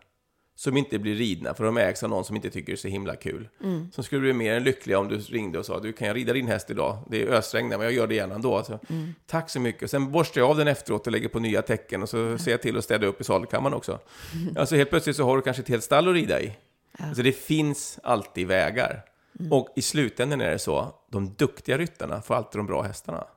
[0.56, 2.88] som inte blir ridna för de ägs av någon som inte tycker det är så
[2.88, 3.50] himla kul.
[3.92, 6.34] Som skulle bli mer än lyckliga om du ringde och sa du kan jag rida
[6.34, 6.98] din häst idag?
[7.10, 8.58] Det är ösregn men jag gör det gärna ändå.
[8.58, 8.80] Alltså,
[9.26, 9.84] Tack så mycket.
[9.84, 12.52] Och sen borstar jag av den efteråt och lägger på nya tecken och så ser
[12.52, 14.00] jag till att städa upp i sadelkammaren också.
[14.58, 16.58] Alltså helt plötsligt så har du kanske ett helt stall att rida i.
[17.00, 19.06] Alltså det finns alltid vägar.
[19.52, 23.28] Och i slutändan är det så, de duktiga ryttarna får alltid de bra hästarna.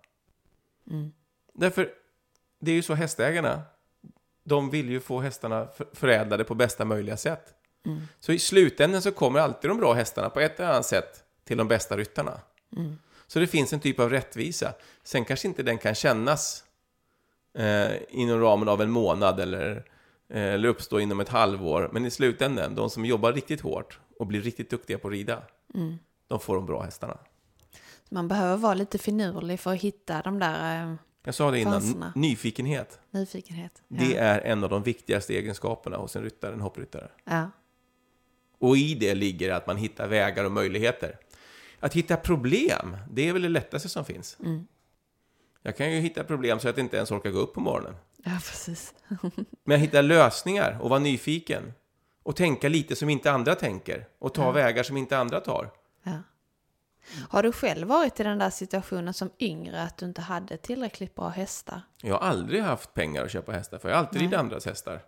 [1.55, 1.89] Därför,
[2.61, 3.63] det är ju så hästägarna,
[4.51, 7.55] de vill ju få hästarna för- förädlade på bästa möjliga sätt.
[8.21, 11.57] Så i slutändan så kommer alltid de bra hästarna på ett eller annat sätt till
[11.59, 12.41] de bästa ryttarna.
[13.27, 14.73] Så det finns en typ av rättvisa.
[15.03, 16.65] Sen kanske inte den kan kännas
[17.59, 19.85] eh, inom ramen av en månad eller,
[20.29, 21.91] eh, eller uppstå inom ett halvår.
[21.93, 25.43] Men i slutändan, de som jobbar riktigt hårt och blir riktigt duktiga på att rida,
[26.29, 27.19] de får de bra hästarna.
[28.09, 32.13] Man behöver vara lite finurlig för att hitta de där eh, Jag sa det innan,
[32.15, 33.01] nyfikenhet.
[33.11, 33.83] nyfikenhet.
[33.89, 34.21] Det ja.
[34.21, 37.11] är en av de viktigaste egenskaperna hos en ryttare, en hoppryttare.
[37.25, 37.51] Ja.
[38.59, 41.19] Och i det ligger att man hittar vägar och möjligheter.
[41.81, 44.39] Att hitta problem, det är väl det lättaste som finns.
[45.63, 47.95] Jag kan ju hitta problem så att jag inte ens orkar gå upp på morgonen.
[48.25, 48.95] ja, precis.
[49.65, 51.73] Men att hitta lösningar och vara nyfiken.
[52.23, 54.07] Och tänka lite som inte andra tänker.
[54.19, 55.71] Och ta vägar som inte andra tar.
[56.03, 56.23] Ja.
[57.29, 61.15] Har du själv varit i den där situationen som yngre att du inte hade tillräckligt
[61.15, 61.83] bra hästar?
[62.03, 63.89] Jag har aldrig haft pengar att köpa hästar för.
[63.89, 65.03] Jag har alltid ridit andras hästar.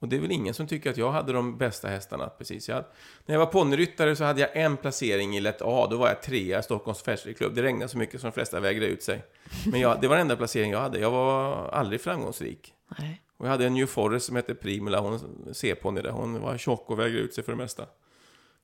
[0.00, 2.28] Och det är väl ingen som tycker att jag hade de bästa hästarna.
[2.28, 2.68] Precis.
[2.68, 2.88] Jag hade,
[3.26, 5.86] när jag var ponnyryttare så hade jag en placering i lätt A.
[5.90, 7.54] Då var jag trea i Stockholms Färdsridklubb.
[7.54, 9.24] Det regnade så mycket så de flesta vägrade ut sig.
[9.66, 10.98] Men jag, det var den enda placering jag hade.
[10.98, 12.74] Jag var aldrig framgångsrik.
[12.98, 13.22] Nej.
[13.36, 16.10] Och jag hade en New Forest som hette Primula, hon C-ponny där.
[16.10, 17.86] Hon var tjock och vägrade ut sig för det mesta.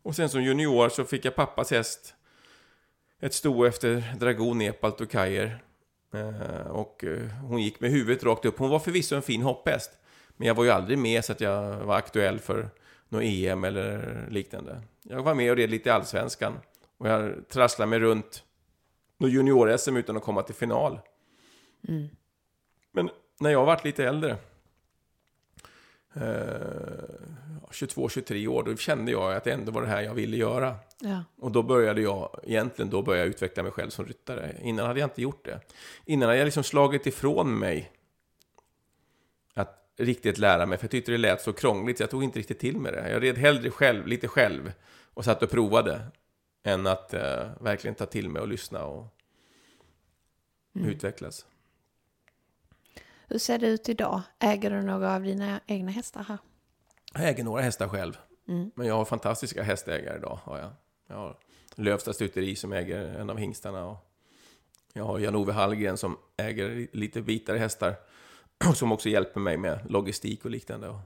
[0.02, 2.14] Och sen som junior så fick jag pappas häst.
[3.20, 5.64] Ett sto efter Dragon, Nepal och Kajer.
[6.14, 8.59] Eh, och eh, hon gick med huvudet rakt upp.
[8.59, 9.90] Hon var förvisso en fin hopphäst.
[10.37, 12.68] Men jag var ju aldrig med så att jag var aktuell för
[13.09, 14.83] något EM eller liknande.
[15.03, 16.59] Jag var med och red lite i Allsvenskan.
[16.98, 18.44] Och jag trasslade mig runt
[19.18, 21.00] något junior-SM utan att komma till final.
[22.92, 24.37] Men när jag varit lite äldre,
[26.14, 26.83] eh,
[27.70, 30.76] 22-23 år, då kände jag att det ändå var det här jag ville göra.
[31.00, 31.24] Ja.
[31.38, 34.57] Och då började jag, egentligen då började jag utveckla mig själv som ryttare.
[34.62, 35.61] Innan hade jag inte gjort det.
[36.04, 37.92] Innan hade jag liksom slagit ifrån mig
[39.54, 42.38] att riktigt lära mig, för jag tyckte det lät så krångligt, så jag tog inte
[42.38, 43.11] riktigt till med det.
[43.11, 44.72] Jag red hellre själv, lite själv,
[45.14, 46.07] och satt och provade,
[46.62, 49.07] än att eh, verkligen ta till mig och lyssna och
[50.74, 51.46] utvecklas.
[53.28, 54.22] Hur ser det ut idag?
[54.38, 56.38] Äger du några av dina egna hästar här?
[57.14, 58.18] Jag äger några hästar själv.
[58.48, 58.70] Mm.
[58.74, 60.38] Men jag har fantastiska hästägare idag.
[60.44, 60.70] Har jag.
[61.07, 61.38] jag har
[61.74, 63.87] Lövsta stuteri som äger en av hingstarna.
[63.87, 63.96] Och
[64.92, 67.94] jag har Jan-Ove Hallgren som äger lite bitare hästar.
[68.68, 70.88] Och som också hjälper mig med logistik och liknande.
[70.88, 70.98] Och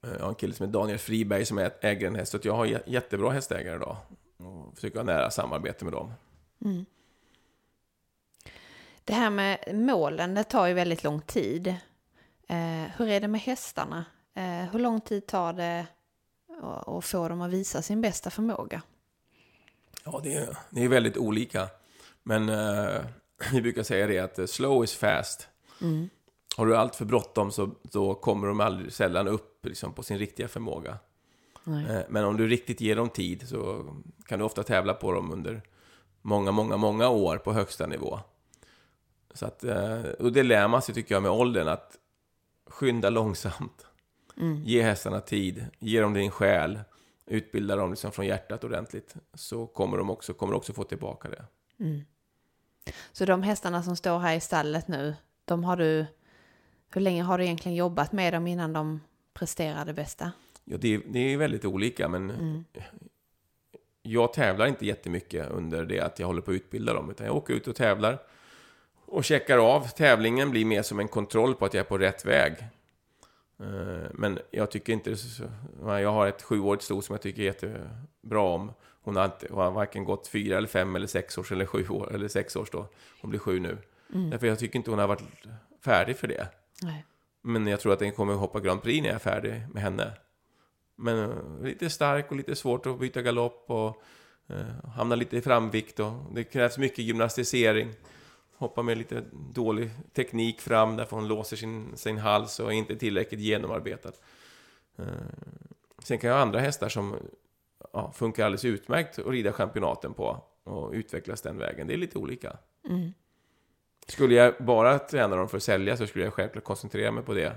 [0.00, 2.32] jag har en kille som heter Daniel Friberg som äger en häst.
[2.32, 3.96] Så jag har jättebra hästägare idag.
[4.36, 6.12] Och försöker ha nära samarbete med dem.
[6.64, 6.84] Mm.
[9.04, 11.76] Det här med målen, det tar ju väldigt lång tid.
[12.48, 14.04] Eh, hur är det med hästarna?
[14.34, 15.86] Eh, hur lång tid tar det
[16.86, 18.82] att få dem att visa sin bästa förmåga?
[20.04, 21.68] Ja, det är, det är väldigt olika.
[22.22, 23.00] Men eh,
[23.52, 25.48] vi brukar säga det att slow is fast.
[25.80, 26.08] Mm.
[26.56, 30.18] Har du allt för bråttom så då kommer de aldrig sällan upp liksom, på sin
[30.18, 30.98] riktiga förmåga.
[31.64, 31.84] Nej.
[31.90, 33.86] Eh, men om du riktigt ger dem tid så
[34.26, 35.62] kan du ofta tävla på dem under
[36.22, 38.20] många, många, många år på högsta nivå.
[39.34, 41.96] Så att, eh, och det lär man sig, tycker jag, med åldern, att
[42.66, 43.86] skynda långsamt.
[44.36, 44.62] Mm.
[44.64, 46.80] Ge hästarna tid, ge dem din själ,
[47.26, 49.14] utbilda dem liksom från hjärtat ordentligt.
[49.34, 51.44] Så kommer de också, kommer också få tillbaka det.
[51.84, 52.00] Mm.
[53.12, 56.06] Så de hästarna som står här i stallet nu, de har du...
[56.90, 59.00] Hur länge har du egentligen jobbat med dem innan de
[59.32, 60.32] presterar det bästa?
[60.64, 62.64] Ja, det, det är väldigt olika, men Mm.
[64.02, 67.36] jag tävlar inte jättemycket under det att jag håller på att utbilda dem, utan jag
[67.36, 68.18] åker ut och tävlar
[69.14, 69.88] och checkar av.
[69.88, 72.52] Tävlingen blir mer som en kontroll på att jag är på rätt väg.
[73.60, 75.16] Eh, Men jag tycker inte...
[75.80, 78.72] Jag har ett sjuårigt sto som jag tycker jättebra om.
[79.02, 81.88] Hon har, inte, hon har varken gått fyra eller fem eller sex års eller sju
[81.88, 82.86] år, eller sex års då.
[83.20, 83.78] Hon blir sju nu.
[84.14, 84.30] Mm.
[84.30, 85.22] Därför jag tycker inte hon har varit
[85.84, 86.48] färdig för det.
[86.82, 87.04] Nej.
[87.42, 90.12] Men jag tror att den kommer hoppa Grand Prix när jag är färdig med henne.
[90.96, 94.02] Men eh, lite stark och lite svårt att byta galopp och
[94.48, 96.00] eh, hamna lite i framvikt.
[96.00, 97.88] Och det krävs mycket gymnastisering.
[98.64, 99.24] Hoppa med lite
[99.54, 104.12] dålig teknik fram därför hon låser sin, sin hals och är inte tillräckligt genomarbetad.
[104.98, 105.04] Eh,
[105.98, 107.16] sen kan jag ha andra hästar som
[107.92, 111.86] ja, funkar alldeles utmärkt att rida championaten på och utvecklas den vägen.
[111.86, 112.56] Det är lite olika.
[112.88, 113.12] Mm.
[114.06, 117.34] Skulle jag bara träna dem för att sälja så skulle jag självklart koncentrera mig på
[117.34, 117.56] det.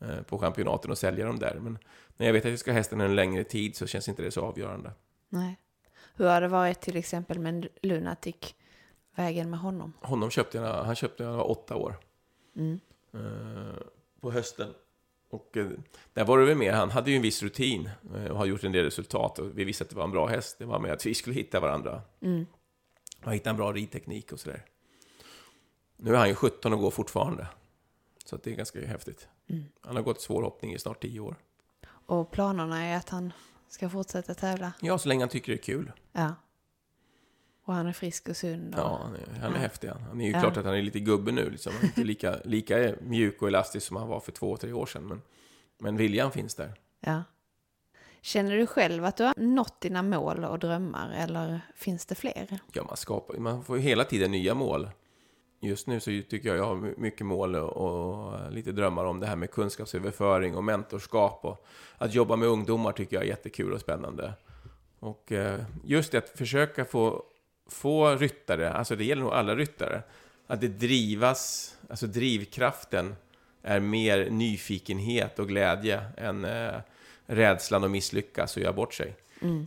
[0.00, 1.58] eh, På championaten och sälja dem där.
[1.60, 1.78] Men
[2.16, 4.30] när jag vet att jag ska ha hästen en längre tid så känns inte det
[4.30, 4.92] så avgörande.
[5.28, 5.56] Nej.
[6.14, 8.54] Hur har det varit till exempel med Lunatic?
[9.14, 9.92] Vägen med honom?
[10.00, 11.98] Honom köpte jag, han köpte jag när jag var åtta år.
[12.56, 12.80] Mm.
[13.14, 13.82] eh,
[14.20, 14.74] På hösten.
[15.30, 15.66] Och eh,
[16.12, 18.64] där var det väl mer, han hade ju en viss rutin eh, och har gjort
[18.64, 19.38] en del resultat.
[19.38, 20.58] Och vi visste att det var en bra häst.
[20.58, 22.02] Det var med att vi skulle hitta varandra.
[22.20, 22.46] Mm.
[23.24, 24.64] Och hitta en bra ridteknik och sådär.
[25.96, 27.46] Nu är han ju 17 och går fortfarande.
[28.24, 29.28] Så det är ganska häftigt.
[29.48, 29.64] Mm.
[29.80, 31.36] Han har gått svårhoppning i snart 10 år.
[31.86, 33.32] Och planerna är att han
[33.68, 34.72] ska fortsätta tävla?
[34.80, 35.92] Ja, så länge han tycker det är kul.
[36.12, 36.34] Ja.
[37.70, 38.74] Och han är frisk och sund?
[38.74, 38.80] Och...
[38.80, 39.60] Ja, han är, han är Ja.
[39.62, 39.88] häftig.
[39.88, 40.00] Han.
[40.02, 40.40] han är ju Ja.
[40.40, 41.50] klart att han är lite gubbe nu.
[41.50, 41.72] Liksom.
[41.72, 44.86] Han är inte lika, lika mjuk och elastisk som han var för två, tre år
[44.86, 45.04] sedan.
[45.06, 45.22] Men,
[45.78, 46.72] men viljan finns där.
[47.00, 47.22] Ja.
[48.20, 52.58] Känner du själv att du har nått dina mål och drömmar eller finns det fler?
[52.72, 54.90] Ja, man, skapar, man får ju hela tiden nya mål.
[55.60, 59.20] Just nu så tycker jag jag har my- mycket mål och, och lite drömmar om
[59.20, 61.44] det här med kunskapsöverföring och mentorskap.
[61.44, 61.66] Och
[61.98, 64.32] att jobba med ungdomar tycker jag är jättekul och spännande.
[64.98, 67.22] Och eh, just det att försöka få,
[67.70, 70.02] få ryttare, alltså det gäller nog alla ryttare,
[70.46, 73.14] att det drivas, alltså drivkraften
[73.62, 76.74] är mer nyfikenhet och glädje än eh,
[77.26, 79.16] rädslan att misslyckas och göra bort sig.
[79.42, 79.66] Mm.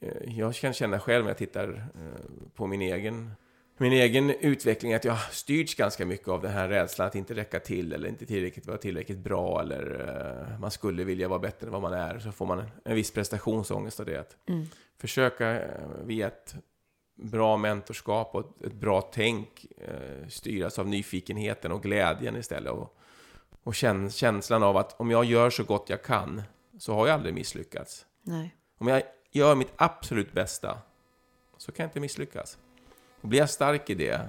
[0.00, 3.30] Eh, Jag kan känna själv när jag tittar eh, på min egen,
[3.76, 7.60] min egen utveckling att jag styrts ganska mycket av den här rädslan att inte räcka
[7.60, 10.08] till eller inte tillräckligt, vara tillräckligt bra eller
[10.52, 12.18] eh, man skulle vilja vara bättre än vad man är.
[12.18, 14.20] Så får man en, en viss prestationsångest av det.
[14.20, 14.66] Att Mm.
[14.98, 15.60] Försöka
[16.04, 16.54] via ett
[17.22, 22.72] bra mentorskap och ett, bra tänk eh, styras av nyfikenheten och glädjen istället.
[22.72, 22.96] Och,
[23.62, 26.42] och kän, känslan av att om jag gör så gott jag kan
[26.78, 28.06] så har jag aldrig misslyckats.
[28.22, 28.56] Nej.
[28.78, 30.78] Om jag gör mitt absolut bästa
[31.56, 32.58] så kan jag inte misslyckas.
[33.20, 34.20] Och blir jag stark i det,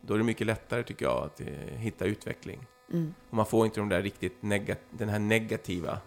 [0.00, 2.66] då är det mycket lättare tycker jag att eh, hitta utveckling.
[2.92, 3.14] Mm.
[3.30, 4.36] Och man får inte de där riktigt
[4.90, 5.98] den här negativa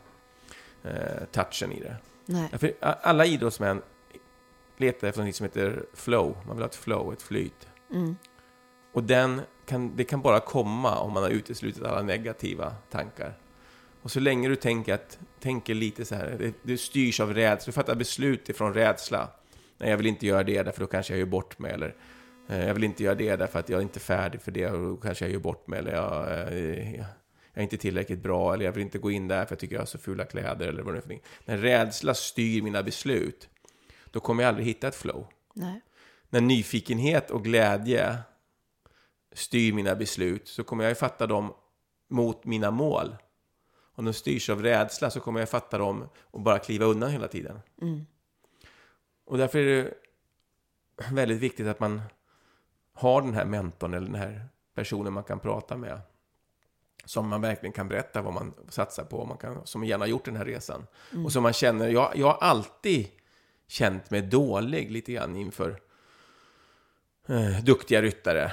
[0.84, 1.96] eh, touchen i det.
[2.26, 2.76] Nej.
[2.80, 3.82] Alla idrottsmän
[4.78, 6.38] letar efter något som heter flow.
[6.48, 7.68] Man vill ha ett flow, ett flyt.
[7.94, 8.16] Mm.
[8.94, 13.38] Och den kan, det kan bara komma om man har uteslutit alla negativa tankar.
[14.02, 17.66] Och så länge du tänker, att, tänker lite så här, det, du styrs av rädsla,
[17.66, 19.30] du fattar beslut ifrån rädsla.
[19.78, 21.72] Nej, jag vill inte göra det därför då kanske jag gör bort mig.
[21.72, 21.96] Eller
[22.50, 24.80] eh, jag vill inte göra det därför att jag är inte färdig för det och
[24.80, 25.80] då kanske jag gör bort mig.
[25.80, 27.06] Eller jag, eh, jag
[27.54, 28.54] är inte tillräckligt bra.
[28.54, 30.68] Eller jag vill inte gå in där för jag tycker jag har så fula kläder.
[30.68, 31.30] Eller vad det är för någonting.
[31.46, 33.50] När rädsla styr mina beslut,
[34.16, 35.28] då kommer jag aldrig hitta ett flow.
[35.54, 35.82] Nej.
[36.30, 38.18] När nyfikenhet och glädje
[39.32, 41.54] styr mina beslut så kommer jag ju fatta dem
[42.08, 43.16] mot mina mål.
[43.96, 47.28] om de styrs av rädsla så kommer jag fatta dem och bara kliva undan hela
[47.28, 47.60] tiden.
[47.82, 48.06] Mm.
[49.26, 49.94] Och därför är det
[51.12, 52.02] väldigt viktigt att man
[52.94, 56.02] har den här mentorn eller den här personen man kan prata med.
[57.06, 60.26] Som man verkligen kan berätta vad man satsar på, man kan, som gärna har gjort
[60.26, 60.88] den här resan.
[61.12, 61.26] Mm.
[61.26, 63.12] Och som man känner, jag, jag har alltid
[63.68, 65.80] känt mig dålig lite grann inför
[67.28, 68.52] eh, duktiga ryttare.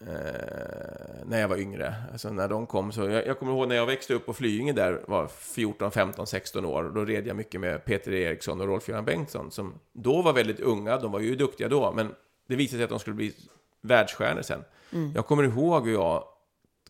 [0.00, 1.94] Eh, när jag var yngre.
[2.12, 4.72] Alltså när de kom så, jag, jag kommer ihåg när jag växte upp på Flyinge
[4.72, 6.92] där, var 14, 15, 16 år.
[6.94, 10.98] Då red jag mycket med Peter Eriksson och Rolf-Göran Bengtsson som då var väldigt unga,
[10.98, 12.14] de var ju duktiga då, men
[12.46, 13.34] det visade sig att de skulle bli
[13.80, 14.64] världsstjärnor sen.
[14.92, 15.12] Mm.
[15.14, 16.24] Jag kommer ihåg hur jag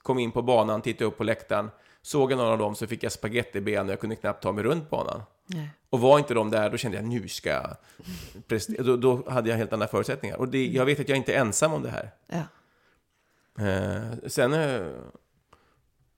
[0.03, 1.71] kom in på banan, tittade upp på läktaren,
[2.05, 4.65] såg jag någon av dem så fick jag spagettiben och jag kunde knappt ta mig
[4.65, 5.23] runt banan.
[5.47, 5.71] Nej.
[5.91, 7.77] Och var inte de där, då kände jag nu ska jag
[8.47, 8.83] prestera.
[8.83, 10.37] Då, då hade jag helt andra förutsättningar.
[10.37, 12.11] Och det, jag vet att jag inte är ensam om det här.
[12.27, 12.43] Ja.
[13.65, 14.87] Eh, sen, eh,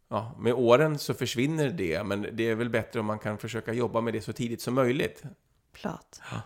[0.09, 3.72] ja, med åren så försvinner det, men det är väl bättre om man kan försöka
[3.72, 5.22] jobba med det så tidigt som möjligt.
[5.72, 6.16] Klart.
[6.30, 6.41] Ja.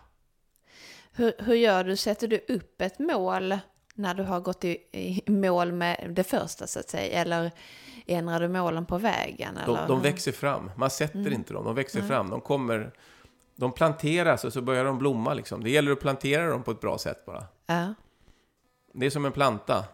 [1.13, 1.97] Hur, hur gör du?
[1.97, 3.59] Sätter du upp ett mål
[3.95, 7.21] när du har gått i, i mål med det första så att säga?
[7.21, 7.51] Eller
[8.15, 9.55] ändrar du målen på vägen?
[9.55, 9.89] De, Eller?
[9.89, 11.33] de växer fram, man sätter Mm.
[11.33, 12.09] inte dem, de växer Nej.
[12.09, 12.93] fram, de kommer,
[13.57, 15.63] de planteras och så börjar de blomma liksom.
[15.65, 17.45] Det gäller att plantera dem på ett bra sätt bara.
[17.67, 17.95] Ja.
[18.93, 19.85] Det är som en planta.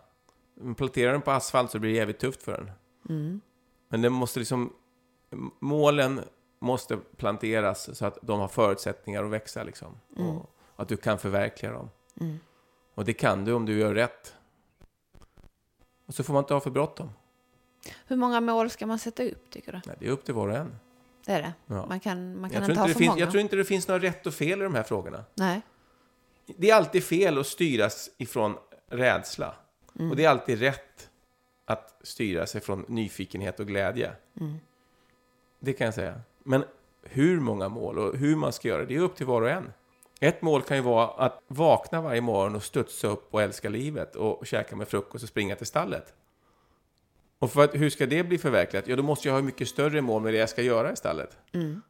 [0.60, 2.70] Man planterar den på asfalt så blir det jävligt tufft för den.
[3.18, 3.40] Mm.
[3.88, 4.72] Men det måste liksom,
[5.60, 6.20] målen
[6.60, 9.98] måste planteras så att de har förutsättningar att växa liksom.
[10.16, 10.36] Mm.
[10.36, 11.90] Och att du kan förverkliga dem.
[12.20, 12.38] Mm.
[12.94, 14.34] Och det kan du om du gör rätt.
[16.06, 17.10] Och så får man inte ha för bråttom.
[18.06, 19.80] Hur många mål ska man sätta upp tycker du?
[19.86, 20.78] Nej, det är upp till var och en.
[21.26, 21.52] Det är det?
[21.66, 21.86] Ja.
[21.86, 23.20] Man kan, man kan Jag inte ha för finns, många?
[23.20, 25.24] jag tror inte det finns några rätt och fel i de här frågorna.
[25.34, 25.60] Nej.
[26.46, 28.56] Det är alltid fel att styras ifrån
[28.88, 29.54] rädsla.
[29.98, 30.10] Mm.
[30.10, 31.10] Och det är alltid rätt
[31.64, 34.12] att styra sig från nyfikenhet och glädje.
[34.40, 34.56] Mm.
[35.58, 36.20] Det kan jag säga.
[36.44, 36.64] Men
[37.02, 39.50] hur många mål och hur man ska göra det, det är upp till var och
[39.50, 39.72] en.
[40.20, 44.16] Ett mål kan ju vara att vakna varje morgon och studsa upp och älska livet
[44.16, 46.14] och käka med frukost och springa till stallet.
[47.38, 48.88] Och för att, hur ska det bli förverkligat?
[48.88, 51.38] Ja, då måste jag ha mycket större mål med det jag ska göra i stallet.
[51.52, 51.82] Mm.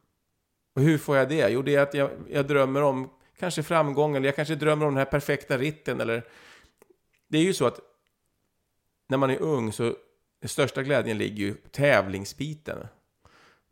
[0.75, 1.49] Och hur får jag det?
[1.49, 4.93] Jo, det är att jag, jag drömmer om kanske framgång, eller jag kanske drömmer om
[4.93, 6.23] den här perfekta ritten, eller...
[7.27, 7.79] Det är ju så att
[9.07, 9.95] när man är ung så
[10.41, 12.87] den största glädjen ligger ju tävlingsbiten.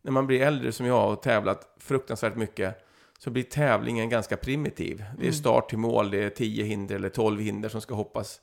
[0.01, 2.85] När man blir äldre som jag och tävlat fruktansvärt mycket
[3.19, 4.97] så blir tävlingen ganska primitiv.
[4.97, 5.33] Det är Mm.
[5.33, 8.41] start till mål, det är 10 hinder eller 12 hinder som ska hoppas.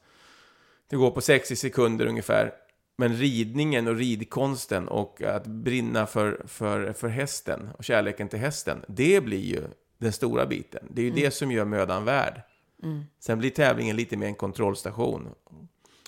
[0.89, 2.55] Det går på 60 sekunder ungefär.
[2.97, 8.85] Men ridningen och ridkonsten och att brinna för, för, för hästen och kärleken till hästen,
[8.89, 9.63] det blir ju
[9.99, 10.87] den stora biten.
[10.91, 11.23] Det är ju Mm.
[11.23, 12.41] det som gör mödan värd.
[12.83, 13.05] Mm.
[13.19, 15.29] Sen blir tävlingen lite mer en kontrollstation.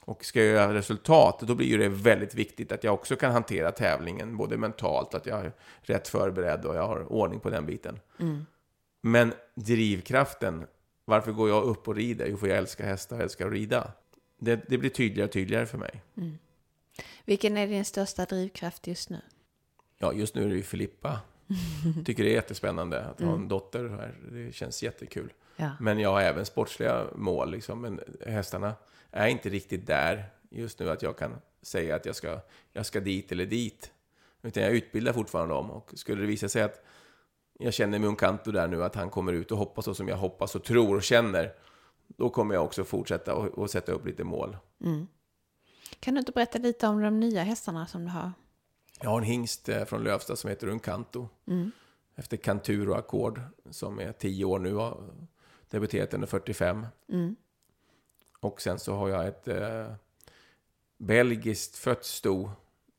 [0.03, 3.32] Och ska jag göra resultat, då blir ju det väldigt viktigt att jag också kan
[3.32, 7.66] hantera tävlingen, både mentalt, att jag är rätt förberedd och jag har ordning på den
[7.66, 7.99] biten.
[8.20, 8.47] Mm.
[9.03, 10.66] Men drivkraften,
[11.05, 12.26] varför går jag upp och rider?
[12.26, 13.93] Jo, för jag älskar hästar och älskar att rida.
[14.41, 16.03] Det, det blir tydligare och tydligare för mig.
[16.16, 16.39] Mm.
[17.25, 19.21] Vilken är din största drivkraft just nu?
[19.99, 21.21] Ja, just nu är det ju Filippa.
[22.05, 23.49] Tycker det är jättespännande att ha en Mm.
[23.49, 24.15] dotter här.
[24.33, 25.33] Det känns jättekul.
[25.57, 25.71] Ja.
[25.81, 27.81] Men jag har även sportsliga mål, liksom.
[27.81, 28.75] Men hästarna
[29.11, 32.41] är inte riktigt där just nu att jag kan säga att jag ska,
[32.73, 33.91] jag ska dit eller dit.
[34.43, 35.71] Utan jag utbildar fortfarande dem.
[35.71, 36.85] Och skulle det visa sig att
[37.59, 40.17] jag känner med Uncanto där nu, att han kommer ut och hoppas så som jag
[40.17, 41.53] hoppas och tror och känner,
[42.07, 44.57] då kommer jag också fortsätta och, och sätta upp lite mål.
[44.85, 45.07] Mm.
[46.01, 48.32] Kan du inte berätta lite om de nya hästarna som du har?
[49.01, 51.28] Jag har en hingst eh, från Lövstad som heter Uncanto.
[51.47, 51.70] Mm.
[52.14, 55.11] Efter Kantur och Ackord, som är 10 år nu, har
[55.70, 56.87] debuterat den är 45.
[57.09, 57.37] Mm.
[58.41, 59.93] Och sen så har jag ett eh,
[60.99, 62.51] belgiskt fött sto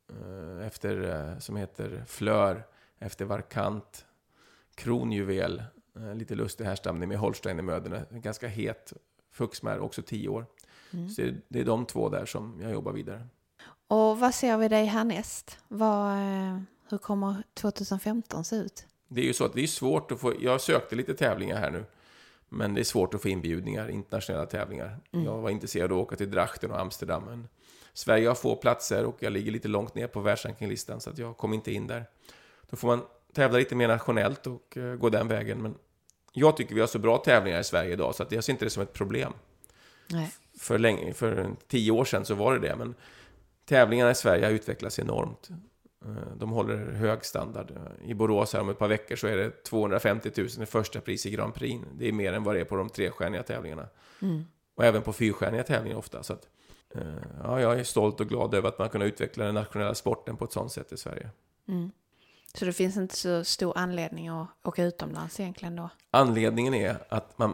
[0.10, 2.68] eh, efter, eh, som heter Flör,
[3.00, 4.06] efter Varkant,
[4.76, 5.64] kronjuvel,
[5.96, 8.94] eh, lite lustig härstamning med Holstein i möderna, ganska het
[9.32, 10.46] fuxmär, också 10 år.
[10.98, 11.10] Mm.
[11.10, 13.28] Så det, det är de två där som jag jobbar vidare.
[13.88, 15.58] Och vad ser vi dig härnäst?
[15.68, 18.86] Vad, eh, hur kommer 2015 se ut?
[19.08, 21.72] Det är ju så att det är svårt att få, jag sökte lite tävlingar här
[21.72, 21.86] nu,
[22.50, 25.00] men det är svårt att få inbjudningar, internationella tävlingar.
[25.12, 25.26] Mm.
[25.26, 27.48] Jag var intresserad av att åka till Drachten och Amsterdam, men
[27.94, 31.38] Sverige har få platser och jag ligger lite långt ner på världsrankinglistan, så att jag
[31.38, 32.06] kom inte in där.
[32.70, 33.02] Då får man
[33.34, 35.76] tävla lite mer nationellt och eh, gå den vägen, men
[36.34, 38.66] jag tycker vi har så bra tävlingar i Sverige idag, så att jag ser inte
[38.66, 39.34] det som ett problem.
[40.08, 40.32] Nej.
[40.60, 42.96] För, länge, för tio år sedan så var det det, men
[43.66, 45.50] tävlingarna i Sverige har utvecklats enormt.
[46.06, 47.72] Eh, De håller hög standard.
[48.04, 51.26] I Borås här om ett par veckor så är det 250 000 i första pris
[51.26, 51.86] i Grand Prix.
[51.98, 53.88] Det är mer än vad det är på de trestjärniga tävlingarna.
[54.22, 54.46] Mm.
[54.76, 56.24] Och även på fyrstjärniga tävlingar ofta.
[56.24, 56.48] Så att,
[56.96, 57.02] eh,
[57.44, 60.46] ja, jag är stolt och glad över att man kan utveckla den nationella sporten på
[60.46, 61.30] ett sådant sätt i Sverige.
[61.68, 61.92] Mm.
[62.54, 65.90] Så det finns inte så stor anledning att åka utomlands egentligen då?
[66.12, 67.54] Anledningen är att man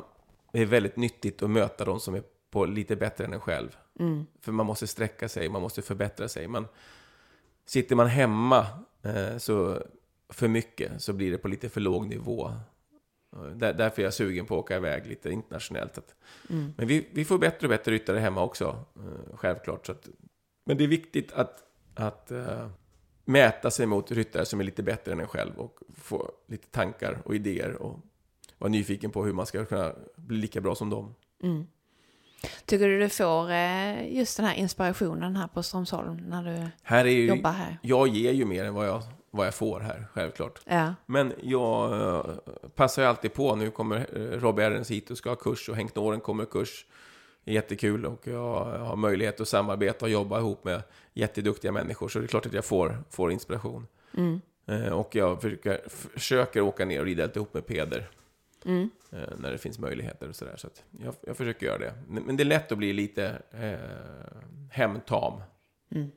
[0.54, 3.78] det är väldigt nyttigt att möta de som är på lite bättre än en själv.
[4.00, 4.26] Mm.
[4.42, 6.48] För man måste sträcka sig, man måste förbättra sig.
[6.48, 6.68] Man,
[7.66, 8.68] sitter man hemma
[9.04, 9.84] eh, så
[10.30, 12.52] för mycket så blir det på lite för låg nivå.
[13.56, 15.98] Där, därför är jag sugen på att åka iväg lite internationellt.
[15.98, 16.16] Att,
[16.50, 16.74] Mm.
[16.78, 19.86] Men vi, vi får bättre och bättre ryttare hemma också, eh, självklart.
[19.86, 20.10] Så att,
[20.66, 21.64] men det är viktigt att,
[21.96, 22.70] att eh,
[23.26, 27.22] mäta sig mot ryttare som är lite bättre än en själv och få lite tankar
[27.26, 28.00] och idéer och
[28.58, 31.16] vara nyfiken på hur man ska kunna bli lika bra som dem.
[31.44, 31.68] Mm.
[32.72, 37.06] Tycker du du får eh, just den här inspirationen här på Strömsholm när du Här
[37.06, 37.78] är ju, jobbar här?
[37.82, 40.60] Jag ger ju mer än vad jag, vad jag får här, självklart.
[40.66, 40.96] Ja.
[41.06, 42.36] Men jag eh,
[42.76, 43.56] passar ju alltid på.
[43.56, 46.86] Nu kommer eh, Robbie Erens hit och ska ha kurs och Henk Noren kommer kurs.
[47.46, 52.10] Jättekul och jag har möjlighet att samarbeta och jobba ihop med jätteduktiga människor.
[52.10, 53.88] Så det är klart att jag får, får inspiration.
[54.18, 54.42] Mm.
[54.94, 58.10] Och jag försöker, försöker åka ner och rida lite ihop med Peder.
[58.66, 58.90] Mm.
[59.12, 60.58] eh, När det finns möjligheter och sådär.
[60.58, 61.94] Så att jag, jag försöker göra det.
[62.08, 64.38] Men det är lätt att bli lite eh,
[64.72, 65.42] hemtam.
[65.92, 66.12] Mm.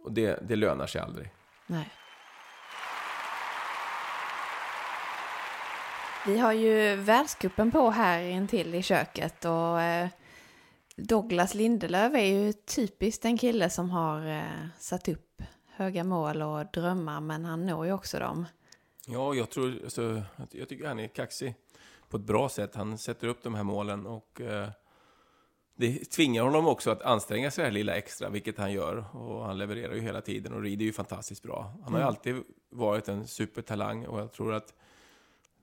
[0.00, 1.30] Och det, det lönar sig aldrig.
[1.66, 1.90] Nej.
[6.26, 10.08] Vi har ju världscupen på här intill i köket och eh,
[10.96, 14.42] Douglas Lindelöf är ju typiskt en kille som har eh,
[14.78, 18.46] satt upp höga mål och drömmar men han når ju också dem.
[19.06, 21.54] Ja, jag tror, alltså, jag tycker han är kaxig
[22.10, 22.74] på ett bra sätt.
[22.74, 24.68] Han sätter upp de här målen och eh,
[25.74, 29.16] det tvingar honom också att anstränga sig det här lilla extra, vilket han gör.
[29.16, 31.72] Och han levererar ju hela tiden och rider ju fantastiskt bra.
[31.84, 32.08] Han har ju Mm.
[32.08, 34.74] alltid varit en supertalang och jag tror att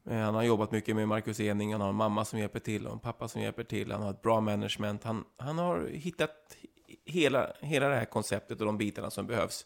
[0.09, 2.87] eh, han har jobbat mycket med Marcus Ening, han har en mamma som hjälper till
[2.87, 3.91] och en pappa som hjälper till.
[3.91, 5.03] Han har ett bra management.
[5.03, 6.57] Han, han har hittat
[7.05, 9.65] hela, hela det här konceptet och de bitarna som behövs.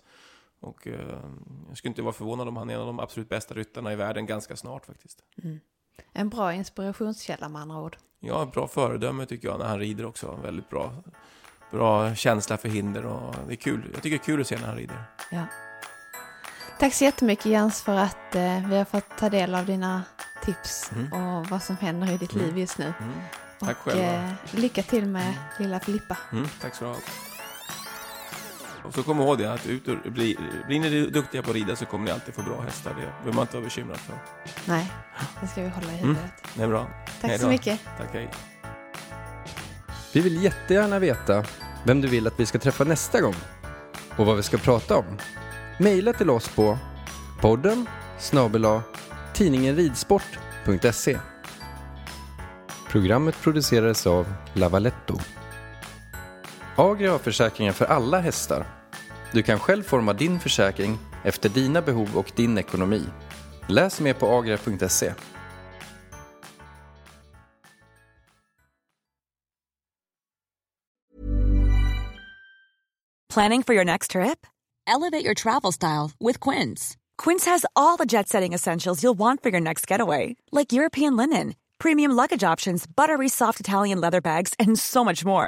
[0.59, 1.19] Och eh,
[1.67, 3.95] jag skulle inte vara förvånad om han är en av de absolut bästa ryttarna i
[3.95, 5.23] världen ganska snart faktiskt.
[5.43, 5.59] Mm.
[6.13, 7.97] En bra inspirationskälla med andra ord.
[8.19, 10.39] Ja, bra föredöme tycker jag när han rider också.
[10.43, 10.93] Väldigt bra,
[11.71, 13.89] bra känsla för hinder och det är kul.
[13.93, 15.03] Jag tycker det är kul att se när han rider.
[15.31, 15.45] Ja.
[16.79, 20.03] Tack så jättemycket Jens för att eh, vi har fått ta del av dina
[20.45, 21.13] tips Mm.
[21.13, 22.45] och vad som händer i ditt Mm.
[22.45, 22.93] liv just nu.
[22.99, 23.13] Mm.
[23.59, 24.03] Tack och, själva.
[24.13, 26.17] eh, lycka till med lilla Filippa.
[26.31, 26.97] Mm, tack så du ha.
[28.83, 31.75] Och så kom ihåg det, att ut och, bli, blir ni duktiga på att rida
[31.75, 32.89] så kommer ni alltid få bra hästar.
[32.89, 34.15] Det behöver man inte vara bekymrad för.
[34.65, 34.91] Nej,
[35.41, 36.31] det ska vi hålla i Mm, huvudet.
[36.55, 36.87] det är bra.
[37.21, 37.51] Tack Hej så då.
[37.51, 37.79] mycket.
[37.97, 38.29] Tack, hej.
[40.13, 41.43] Vi vill jättegärna veta
[41.85, 43.35] vem du vill att vi ska träffa nästa gång
[44.17, 45.05] och vad vi ska prata om.
[45.79, 46.77] Maila till oss på
[47.41, 47.85] podden
[48.19, 48.65] snabel
[49.33, 51.17] tidningen ridsport.se.
[52.89, 55.19] Programmet producerades av Lavaletto.
[56.81, 58.65] Agria har försäkringar för alla hästar.
[59.31, 63.03] Du kan själv forma din försäkring efter dina behov och din ekonomi.
[63.67, 65.13] Läs mer på agria.se.
[73.33, 74.47] Planning for your next trip?
[74.87, 76.97] Elevate your travel style with Quince.
[77.25, 81.17] Quince has all the jet setting essentials you'll want for your next getaway, like European
[81.17, 85.47] linen, premium luggage options, buttery soft Italian leather bags, and so much more.